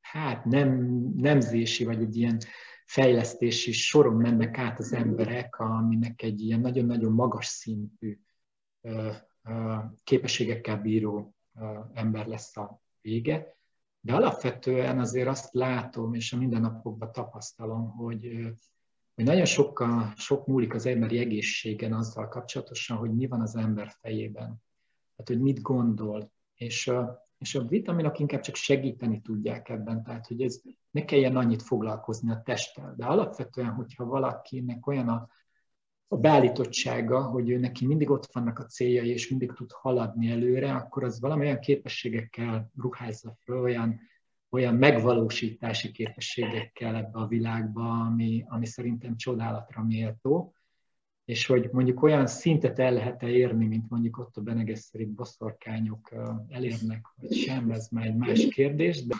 hát 0.00 0.44
nem, 0.44 0.78
nemzési, 1.16 1.84
vagy 1.84 2.02
egy 2.02 2.16
ilyen 2.16 2.38
fejlesztési 2.86 3.72
soron 3.72 4.16
mennek 4.16 4.58
át 4.58 4.78
az 4.78 4.92
emberek, 4.92 5.58
aminek 5.58 6.22
egy 6.22 6.40
ilyen 6.40 6.60
nagyon-nagyon 6.60 7.12
magas 7.12 7.46
szintű 7.46 8.18
képességekkel 10.04 10.76
bíró 10.76 11.34
ember 11.92 12.26
lesz 12.26 12.56
a 12.56 12.80
vége. 13.00 13.56
De 14.00 14.14
alapvetően 14.14 14.98
azért 14.98 15.28
azt 15.28 15.52
látom, 15.52 16.14
és 16.14 16.32
a 16.32 16.36
mindennapokban 16.36 17.12
tapasztalom, 17.12 17.90
hogy 17.90 18.52
hogy 19.14 19.24
nagyon 19.24 19.44
sokkal, 19.44 20.12
sok 20.16 20.46
múlik 20.46 20.74
az 20.74 20.86
emberi 20.86 21.18
egészségen 21.18 21.92
azzal 21.92 22.28
kapcsolatosan, 22.28 22.96
hogy 22.96 23.14
mi 23.14 23.26
van 23.26 23.40
az 23.40 23.56
ember 23.56 23.92
fejében. 24.00 24.62
Tehát, 25.16 25.26
hogy 25.26 25.40
mit 25.40 25.62
gondol. 25.62 26.32
És, 26.54 26.92
és 27.38 27.54
a 27.54 27.64
vitaminok 27.64 28.18
inkább 28.18 28.40
csak 28.40 28.54
segíteni 28.54 29.20
tudják 29.20 29.68
ebben, 29.68 30.02
tehát, 30.02 30.26
hogy 30.26 30.42
ez 30.42 30.60
ne 30.90 31.04
kelljen 31.04 31.36
annyit 31.36 31.62
foglalkozni 31.62 32.30
a 32.30 32.42
testtel. 32.44 32.94
De 32.96 33.06
alapvetően, 33.06 33.70
hogyha 33.70 34.04
valakinek 34.04 34.86
olyan 34.86 35.08
a, 35.08 35.28
a 36.08 36.16
beállítottsága, 36.16 37.22
hogy 37.22 37.50
ő 37.50 37.58
neki 37.58 37.86
mindig 37.86 38.10
ott 38.10 38.32
vannak 38.32 38.58
a 38.58 38.66
céljai, 38.66 39.08
és 39.08 39.28
mindig 39.28 39.52
tud 39.52 39.72
haladni 39.72 40.30
előre, 40.30 40.74
akkor 40.74 41.04
az 41.04 41.20
valamilyen 41.20 41.60
képességekkel 41.60 42.70
ruházza 42.76 43.36
föl, 43.44 43.60
olyan 43.60 44.00
olyan 44.52 44.74
megvalósítási 44.74 45.90
képességekkel 45.90 46.96
ebbe 46.96 47.18
a 47.18 47.26
világba, 47.26 47.82
ami, 47.82 48.44
ami 48.48 48.66
szerintem 48.66 49.16
csodálatra 49.16 49.84
méltó, 49.84 50.54
és 51.24 51.46
hogy 51.46 51.68
mondjuk 51.70 52.02
olyan 52.02 52.26
szintet 52.26 52.78
el 52.78 52.92
lehet-e 52.92 53.28
érni, 53.28 53.66
mint 53.66 53.90
mondjuk 53.90 54.18
ott 54.18 54.36
a 54.36 54.40
Benegesserit 54.40 55.08
boszorkányok 55.08 56.12
elérnek, 56.48 57.06
vagy 57.14 57.32
sem, 57.36 57.70
ez 57.70 57.88
már 57.88 58.06
egy 58.06 58.16
más 58.16 58.46
kérdés. 58.48 59.06
De... 59.06 59.16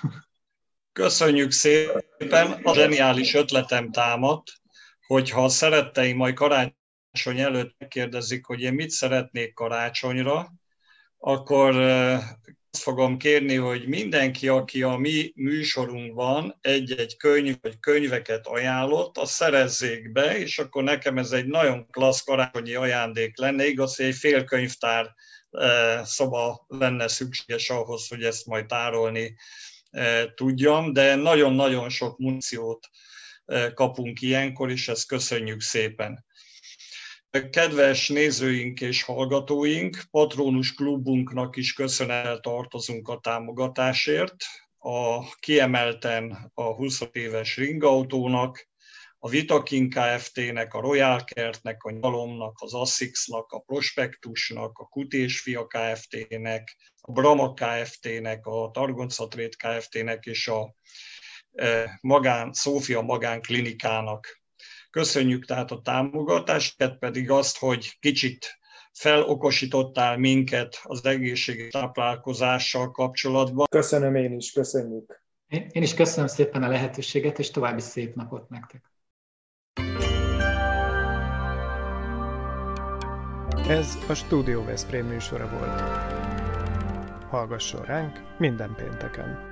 Köszönjük 0.93 1.51
szépen, 1.51 2.51
a 2.63 2.75
zseniális 2.75 3.35
ötletem 3.35 3.91
támadt, 3.91 4.53
hogyha 5.07 5.45
a 5.45 5.49
szeretteim 5.49 6.17
majd 6.17 6.35
karácsony 6.35 7.39
előtt 7.39 7.75
megkérdezik, 7.79 8.45
hogy 8.45 8.61
én 8.61 8.75
mit 8.75 8.91
szeretnék 8.91 9.55
karácsonyra, 9.55 10.53
akkor 11.19 11.75
azt 12.75 12.83
fogom 12.83 13.19
kérni, 13.19 13.55
hogy 13.55 13.87
mindenki, 13.87 14.49
aki 14.49 14.83
a 14.83 14.97
mi 14.97 15.33
műsorunkban 15.35 16.59
egy-egy 16.61 17.17
könyv 17.17 17.57
vagy 17.61 17.79
könyveket 17.81 18.47
ajánlott, 18.47 19.19
azt 19.19 19.33
szerezzék 19.33 20.13
be, 20.13 20.39
és 20.39 20.59
akkor 20.59 20.83
nekem 20.83 21.19
ez 21.19 21.33
egy 21.33 21.47
nagyon 21.47 21.87
klassz 21.91 22.25
karácsonyi 22.25 22.75
ajándék 22.75 23.39
lenne. 23.39 23.67
Igaz, 23.67 23.97
hogy 23.97 24.07
egy 24.07 24.15
fél 24.15 24.45
könyvtár 24.45 25.15
e, 25.51 26.05
szoba 26.05 26.65
lenne 26.69 27.09
szükséges 27.09 27.71
ahhoz, 27.71 28.09
hogy 28.09 28.25
ezt 28.25 28.47
majd 28.47 28.67
tárolni 28.67 29.35
e, 29.91 30.33
tudjam, 30.35 30.93
de 30.93 31.15
nagyon-nagyon 31.15 31.89
sok 31.89 32.19
muníciót 32.19 32.89
e, 33.45 33.73
kapunk 33.73 34.21
ilyenkor, 34.21 34.71
és 34.71 34.89
ezt 34.89 35.07
köszönjük 35.07 35.61
szépen. 35.61 36.25
Kedves 37.51 38.09
nézőink 38.09 38.81
és 38.81 39.03
hallgatóink, 39.03 40.03
Patronus 40.11 40.75
Klubunknak 40.75 41.57
is 41.57 41.73
köszönel 41.73 42.41
tartozunk 42.41 43.09
a 43.09 43.19
támogatásért. 43.19 44.37
A, 44.79 45.25
kiemelten 45.39 46.51
a 46.55 46.63
20 46.63 47.01
éves 47.13 47.57
ringautónak, 47.57 48.69
a 49.19 49.29
Vitakin 49.29 49.91
Kft-nek, 49.91 50.75
a 50.75 50.81
Royal 50.81 51.25
Kertnek, 51.25 51.83
a 51.83 51.91
Nyalomnak, 51.91 52.61
az 52.61 52.75
Assixnak, 52.75 53.53
a 53.53 53.59
Prospektusnak, 53.59 54.79
a 54.79 54.85
Kutés 54.85 55.41
Fia 55.41 55.67
Kft-nek, 55.67 56.77
a 57.01 57.13
Brama 57.13 57.53
Kft-nek, 57.53 58.47
a 58.47 58.71
Targoncatrét 58.73 59.57
Kft-nek 59.57 60.25
és 60.25 60.49
a 60.49 60.75
e, 61.53 61.99
magán, 62.01 62.53
Szófia 62.53 63.01
Magánklinikának. 63.01 64.42
Köszönjük 64.93 65.45
tehát 65.45 65.71
a 65.71 65.81
támogatást, 65.81 66.99
pedig 66.99 67.31
azt, 67.31 67.59
hogy 67.59 67.97
kicsit 68.01 68.59
felokosítottál 68.93 70.17
minket 70.17 70.81
az 70.83 71.05
egészségi 71.05 71.69
táplálkozással 71.69 72.91
kapcsolatban. 72.91 73.67
Köszönöm 73.71 74.15
én 74.15 74.33
is, 74.33 74.53
köszönjük. 74.53 75.23
Én 75.49 75.83
is 75.83 75.95
köszönöm 75.95 76.27
szépen 76.27 76.63
a 76.63 76.69
lehetőséget, 76.69 77.39
és 77.39 77.51
további 77.51 77.81
szép 77.81 78.15
napot 78.15 78.49
nektek. 78.49 78.91
Ez 83.69 83.99
a 84.09 84.15
Studio 84.15 84.65
Veszprém 84.65 85.07
műsora 85.07 85.49
volt. 85.49 85.81
Hallgasson 87.31 87.85
ránk 87.85 88.39
minden 88.39 88.75
pénteken! 88.75 89.52